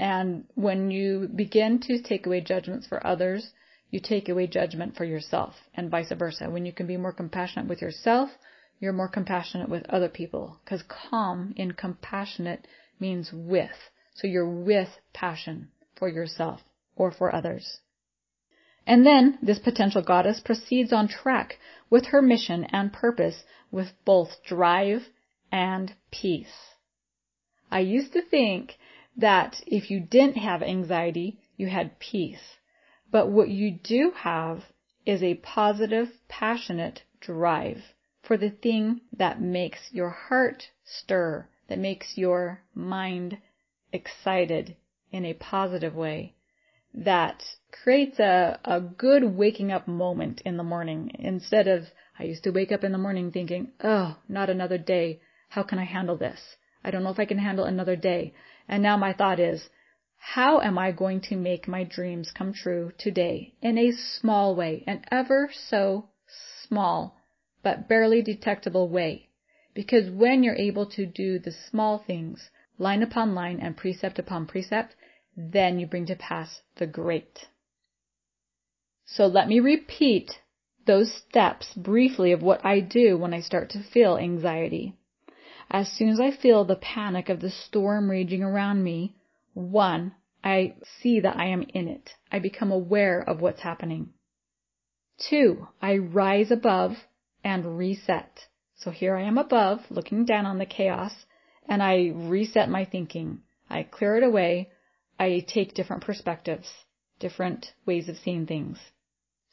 And 0.00 0.46
when 0.54 0.90
you 0.90 1.28
begin 1.28 1.78
to 1.80 2.00
take 2.00 2.24
away 2.24 2.40
judgments 2.40 2.86
for 2.86 3.06
others, 3.06 3.50
you 3.90 4.00
take 4.00 4.30
away 4.30 4.46
judgment 4.46 4.96
for 4.96 5.04
yourself 5.04 5.54
and 5.74 5.90
vice 5.90 6.10
versa. 6.10 6.48
When 6.48 6.64
you 6.64 6.72
can 6.72 6.86
be 6.86 6.96
more 6.96 7.12
compassionate 7.12 7.68
with 7.68 7.82
yourself, 7.82 8.30
you're 8.78 8.94
more 8.94 9.10
compassionate 9.10 9.68
with 9.68 9.84
other 9.90 10.08
people 10.08 10.58
because 10.64 10.82
calm 10.88 11.52
in 11.54 11.72
compassionate 11.72 12.66
means 12.98 13.30
with. 13.30 13.90
So 14.14 14.26
you're 14.26 14.48
with 14.48 14.88
passion 15.12 15.68
for 15.98 16.08
yourself 16.08 16.62
or 16.96 17.12
for 17.12 17.34
others. 17.34 17.80
And 18.86 19.04
then 19.04 19.38
this 19.42 19.58
potential 19.58 20.00
goddess 20.00 20.40
proceeds 20.40 20.94
on 20.94 21.08
track 21.08 21.58
with 21.90 22.06
her 22.06 22.22
mission 22.22 22.64
and 22.64 22.90
purpose 22.90 23.42
with 23.70 23.88
both 24.06 24.42
drive 24.46 25.02
and 25.52 25.94
peace. 26.10 26.70
I 27.70 27.80
used 27.80 28.14
to 28.14 28.22
think 28.22 28.78
that 29.16 29.62
if 29.66 29.90
you 29.90 30.00
didn't 30.00 30.36
have 30.36 30.62
anxiety, 30.62 31.38
you 31.56 31.68
had 31.68 31.98
peace. 31.98 32.56
But 33.10 33.28
what 33.28 33.48
you 33.48 33.70
do 33.72 34.12
have 34.16 34.64
is 35.04 35.22
a 35.22 35.34
positive, 35.34 36.08
passionate 36.28 37.02
drive 37.20 37.82
for 38.22 38.36
the 38.36 38.50
thing 38.50 39.00
that 39.12 39.40
makes 39.40 39.92
your 39.92 40.10
heart 40.10 40.70
stir, 40.84 41.48
that 41.68 41.78
makes 41.78 42.16
your 42.16 42.62
mind 42.74 43.38
excited 43.92 44.76
in 45.10 45.24
a 45.24 45.34
positive 45.34 45.94
way, 45.94 46.34
that 46.94 47.42
creates 47.72 48.18
a, 48.18 48.58
a 48.64 48.80
good 48.80 49.24
waking 49.24 49.72
up 49.72 49.88
moment 49.88 50.40
in 50.42 50.56
the 50.56 50.62
morning 50.62 51.10
instead 51.18 51.66
of, 51.66 51.84
I 52.18 52.24
used 52.24 52.44
to 52.44 52.50
wake 52.50 52.72
up 52.72 52.84
in 52.84 52.92
the 52.92 52.98
morning 52.98 53.32
thinking, 53.32 53.72
oh, 53.82 54.16
not 54.28 54.50
another 54.50 54.78
day. 54.78 55.20
How 55.48 55.62
can 55.62 55.78
I 55.78 55.84
handle 55.84 56.16
this? 56.16 56.40
I 56.84 56.90
don't 56.90 57.02
know 57.02 57.10
if 57.10 57.18
I 57.18 57.24
can 57.24 57.38
handle 57.38 57.64
another 57.64 57.96
day. 57.96 58.34
And 58.70 58.84
now 58.84 58.96
my 58.96 59.12
thought 59.12 59.40
is, 59.40 59.68
how 60.16 60.60
am 60.60 60.78
I 60.78 60.92
going 60.92 61.20
to 61.22 61.36
make 61.36 61.66
my 61.66 61.82
dreams 61.82 62.30
come 62.30 62.52
true 62.52 62.92
today 62.98 63.52
in 63.60 63.76
a 63.76 63.90
small 63.90 64.54
way, 64.54 64.84
an 64.86 65.04
ever 65.10 65.50
so 65.52 66.10
small 66.62 67.16
but 67.64 67.88
barely 67.88 68.22
detectable 68.22 68.88
way. 68.88 69.28
Because 69.74 70.08
when 70.08 70.44
you're 70.44 70.54
able 70.54 70.86
to 70.86 71.04
do 71.04 71.40
the 71.40 71.50
small 71.50 71.98
things, 71.98 72.48
line 72.78 73.02
upon 73.02 73.34
line 73.34 73.58
and 73.58 73.76
precept 73.76 74.20
upon 74.20 74.46
precept, 74.46 74.94
then 75.36 75.80
you 75.80 75.86
bring 75.88 76.06
to 76.06 76.14
pass 76.14 76.62
the 76.76 76.86
great. 76.86 77.46
So 79.04 79.26
let 79.26 79.48
me 79.48 79.58
repeat 79.58 80.30
those 80.86 81.12
steps 81.12 81.74
briefly 81.74 82.30
of 82.30 82.40
what 82.40 82.64
I 82.64 82.78
do 82.78 83.18
when 83.18 83.34
I 83.34 83.40
start 83.40 83.70
to 83.70 83.82
feel 83.82 84.16
anxiety. 84.16 84.94
As 85.72 85.88
soon 85.92 86.08
as 86.08 86.18
I 86.18 86.32
feel 86.32 86.64
the 86.64 86.74
panic 86.74 87.28
of 87.28 87.40
the 87.40 87.50
storm 87.50 88.10
raging 88.10 88.42
around 88.42 88.82
me, 88.82 89.14
one, 89.54 90.14
I 90.42 90.74
see 91.00 91.20
that 91.20 91.36
I 91.36 91.46
am 91.46 91.62
in 91.62 91.86
it. 91.86 92.10
I 92.32 92.40
become 92.40 92.72
aware 92.72 93.20
of 93.20 93.40
what's 93.40 93.60
happening. 93.60 94.12
Two, 95.18 95.68
I 95.80 95.98
rise 95.98 96.50
above 96.50 96.96
and 97.44 97.78
reset. 97.78 98.48
So 98.74 98.90
here 98.90 99.14
I 99.14 99.22
am 99.22 99.38
above, 99.38 99.80
looking 99.90 100.24
down 100.24 100.44
on 100.44 100.58
the 100.58 100.66
chaos, 100.66 101.12
and 101.68 101.82
I 101.82 102.08
reset 102.14 102.68
my 102.68 102.84
thinking. 102.84 103.42
I 103.68 103.84
clear 103.84 104.16
it 104.16 104.24
away. 104.24 104.70
I 105.20 105.44
take 105.46 105.74
different 105.74 106.02
perspectives, 106.02 106.66
different 107.20 107.74
ways 107.86 108.08
of 108.08 108.16
seeing 108.16 108.46
things. 108.46 108.78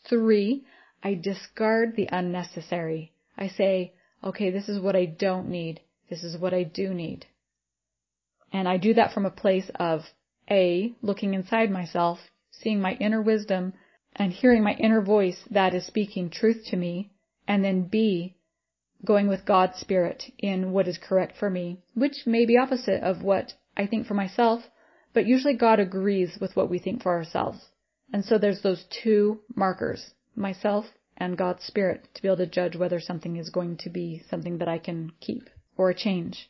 Three, 0.09 0.65
I 1.03 1.13
discard 1.13 1.95
the 1.95 2.07
unnecessary. 2.11 3.11
I 3.37 3.49
say, 3.49 3.93
okay, 4.23 4.49
this 4.49 4.67
is 4.67 4.79
what 4.79 4.95
I 4.95 5.05
don't 5.05 5.49
need. 5.49 5.81
This 6.09 6.23
is 6.23 6.37
what 6.37 6.53
I 6.53 6.63
do 6.63 6.93
need. 6.93 7.25
And 8.53 8.67
I 8.67 8.77
do 8.77 8.93
that 8.93 9.11
from 9.11 9.25
a 9.25 9.31
place 9.31 9.69
of 9.75 10.05
A, 10.49 10.93
looking 11.01 11.33
inside 11.33 11.69
myself, 11.69 12.19
seeing 12.51 12.79
my 12.79 12.93
inner 12.93 13.21
wisdom, 13.21 13.73
and 14.15 14.31
hearing 14.31 14.63
my 14.63 14.73
inner 14.75 15.01
voice 15.01 15.43
that 15.51 15.73
is 15.75 15.85
speaking 15.85 16.29
truth 16.29 16.65
to 16.67 16.77
me, 16.77 17.11
and 17.47 17.63
then 17.63 17.83
B, 17.83 18.35
going 19.05 19.27
with 19.27 19.45
God's 19.45 19.77
Spirit 19.79 20.23
in 20.39 20.71
what 20.71 20.87
is 20.87 20.97
correct 20.97 21.37
for 21.37 21.49
me, 21.49 21.81
which 21.93 22.25
may 22.25 22.45
be 22.45 22.57
opposite 22.57 23.03
of 23.03 23.21
what 23.21 23.53
I 23.75 23.85
think 23.85 24.07
for 24.07 24.13
myself, 24.13 24.63
but 25.13 25.27
usually 25.27 25.55
God 25.55 25.79
agrees 25.79 26.37
with 26.39 26.55
what 26.55 26.69
we 26.69 26.79
think 26.79 27.03
for 27.03 27.11
ourselves. 27.11 27.59
And 28.13 28.23
so 28.23 28.37
there's 28.37 28.61
those 28.61 28.85
two 29.03 29.41
markers, 29.55 30.13
myself 30.35 30.85
and 31.17 31.37
God's 31.37 31.63
Spirit, 31.63 32.07
to 32.13 32.21
be 32.21 32.27
able 32.27 32.37
to 32.37 32.47
judge 32.47 32.75
whether 32.75 32.99
something 32.99 33.35
is 33.35 33.49
going 33.49 33.77
to 33.77 33.89
be 33.89 34.23
something 34.29 34.59
that 34.59 34.67
I 34.67 34.77
can 34.77 35.11
keep 35.19 35.49
or 35.77 35.89
a 35.89 35.95
change. 35.95 36.49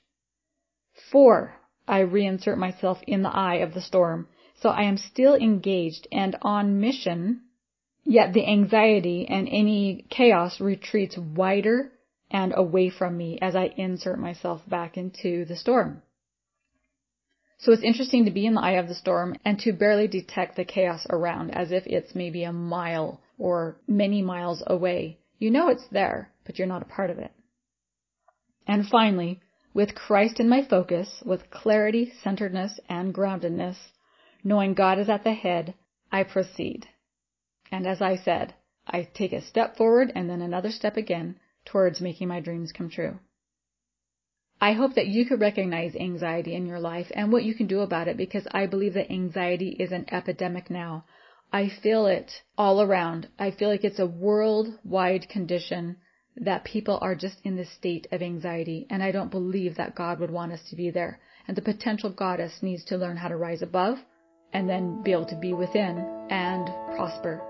Four, 1.12 1.56
I 1.88 2.02
reinsert 2.02 2.58
myself 2.58 3.00
in 3.06 3.22
the 3.22 3.36
eye 3.36 3.56
of 3.56 3.74
the 3.74 3.82
storm. 3.82 4.28
So 4.62 4.70
I 4.70 4.84
am 4.84 4.98
still 4.98 5.36
engaged 5.36 6.08
and 6.12 6.36
on 6.42 6.80
mission 6.80 7.42
Yet 8.10 8.32
the 8.32 8.48
anxiety 8.48 9.28
and 9.28 9.50
any 9.50 10.06
chaos 10.10 10.62
retreats 10.62 11.18
wider 11.18 11.92
and 12.32 12.54
away 12.56 12.90
from 12.90 13.18
me 13.18 13.38
as 13.42 13.54
I 13.54 13.74
insert 13.76 14.18
myself 14.18 14.62
back 14.66 14.96
into 14.96 15.44
the 15.44 15.58
storm. 15.58 16.02
So 17.58 17.74
it's 17.74 17.84
interesting 17.84 18.24
to 18.24 18.32
be 18.32 18.46
in 18.46 18.54
the 18.54 18.62
eye 18.62 18.80
of 18.80 18.88
the 18.88 18.96
storm 18.96 19.36
and 19.44 19.60
to 19.60 19.74
barely 19.74 20.08
detect 20.08 20.56
the 20.56 20.64
chaos 20.64 21.06
around 21.10 21.52
as 21.52 21.74
if 21.74 21.86
it's 21.86 22.16
maybe 22.16 22.46
a 22.46 22.54
mile 22.54 23.20
or 23.38 23.76
many 23.88 24.22
miles 24.22 24.64
away. 24.66 25.18
You 25.38 25.52
know 25.52 25.68
it's 25.68 25.88
there, 25.92 26.32
but 26.46 26.58
you're 26.58 26.66
not 26.66 26.84
a 26.84 26.86
part 26.86 27.10
of 27.10 27.20
it. 27.20 27.32
And 28.70 28.86
finally, 28.86 29.40
with 29.74 29.96
Christ 29.96 30.42
in 30.42 30.50
my 30.50 30.62
focus, 30.62 31.24
with 31.26 31.50
clarity, 31.50 32.12
centeredness, 32.22 32.82
and 32.90 33.14
groundedness, 33.14 33.78
knowing 34.44 34.74
God 34.74 35.00
is 35.00 35.08
at 35.08 35.24
the 35.24 35.34
head, 35.34 35.74
I 36.12 36.24
proceed. 36.24 36.86
And 37.72 37.88
as 37.88 38.02
I 38.02 38.18
said, 38.18 38.56
I 38.86 39.04
take 39.04 39.32
a 39.32 39.42
step 39.42 39.78
forward 39.78 40.12
and 40.16 40.30
then 40.30 40.42
another 40.42 40.72
step 40.72 40.98
again 40.98 41.40
towards 41.64 42.02
making 42.02 42.28
my 42.28 42.42
dreams 42.42 42.74
come 42.74 42.90
true. 42.90 43.20
I 44.60 44.74
hope 44.74 44.96
that 44.96 45.08
you 45.08 45.26
could 45.26 45.40
recognize 45.40 45.96
anxiety 45.96 46.54
in 46.54 46.66
your 46.66 46.80
life 46.80 47.12
and 47.14 47.32
what 47.32 47.44
you 47.44 47.54
can 47.54 47.68
do 47.68 47.80
about 47.80 48.10
it 48.10 48.18
because 48.18 48.48
I 48.52 48.66
believe 48.66 48.96
that 48.96 49.12
anxiety 49.12 49.78
is 49.80 49.94
an 49.94 50.08
epidemic 50.12 50.70
now. 50.70 51.06
I 51.54 51.70
feel 51.70 52.06
it 52.06 52.42
all 52.58 52.82
around. 52.82 53.30
I 53.40 53.52
feel 53.52 53.70
like 53.70 53.86
it's 53.86 54.00
a 54.00 54.08
worldwide 54.08 55.30
condition 55.30 55.98
that 56.42 56.64
people 56.64 57.00
are 57.02 57.16
just 57.16 57.40
in 57.44 57.56
this 57.56 57.72
state 57.72 58.08
of 58.12 58.22
anxiety, 58.22 58.86
and 58.90 59.02
I 59.02 59.12
don't 59.12 59.32
believe 59.32 59.76
that 59.76 59.96
God 59.96 60.20
would 60.20 60.32
want 60.32 60.52
us 60.52 60.62
to 60.70 60.76
be 60.76 60.92
there. 60.92 61.20
And 61.48 61.56
the 61.56 61.62
potential 61.62 62.10
goddess 62.10 62.62
needs 62.62 62.84
to 62.86 62.98
learn 62.98 63.18
how 63.18 63.30
to 63.30 63.38
rise 63.38 63.62
above 63.62 63.98
and 64.54 64.70
then 64.70 65.02
be 65.04 65.12
able 65.12 65.26
to 65.26 65.36
be 65.36 65.54
within 65.54 65.98
and 66.30 66.68
prosper. 66.96 67.42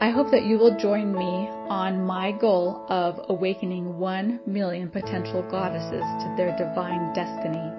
I 0.00 0.10
hope 0.10 0.30
that 0.32 0.44
you 0.44 0.58
will 0.58 0.76
join 0.76 1.14
me 1.14 1.48
on 1.68 2.04
my 2.04 2.32
goal 2.32 2.84
of 2.88 3.20
awakening 3.28 3.98
1 3.98 4.40
million 4.46 4.90
potential 4.90 5.42
goddesses 5.48 6.02
to 6.02 6.34
their 6.36 6.56
divine 6.56 7.14
destiny. 7.14 7.70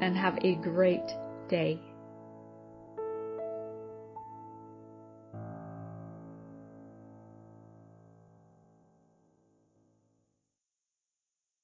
And 0.00 0.16
have 0.16 0.38
a 0.42 0.54
great 0.56 1.04
day. 1.48 1.78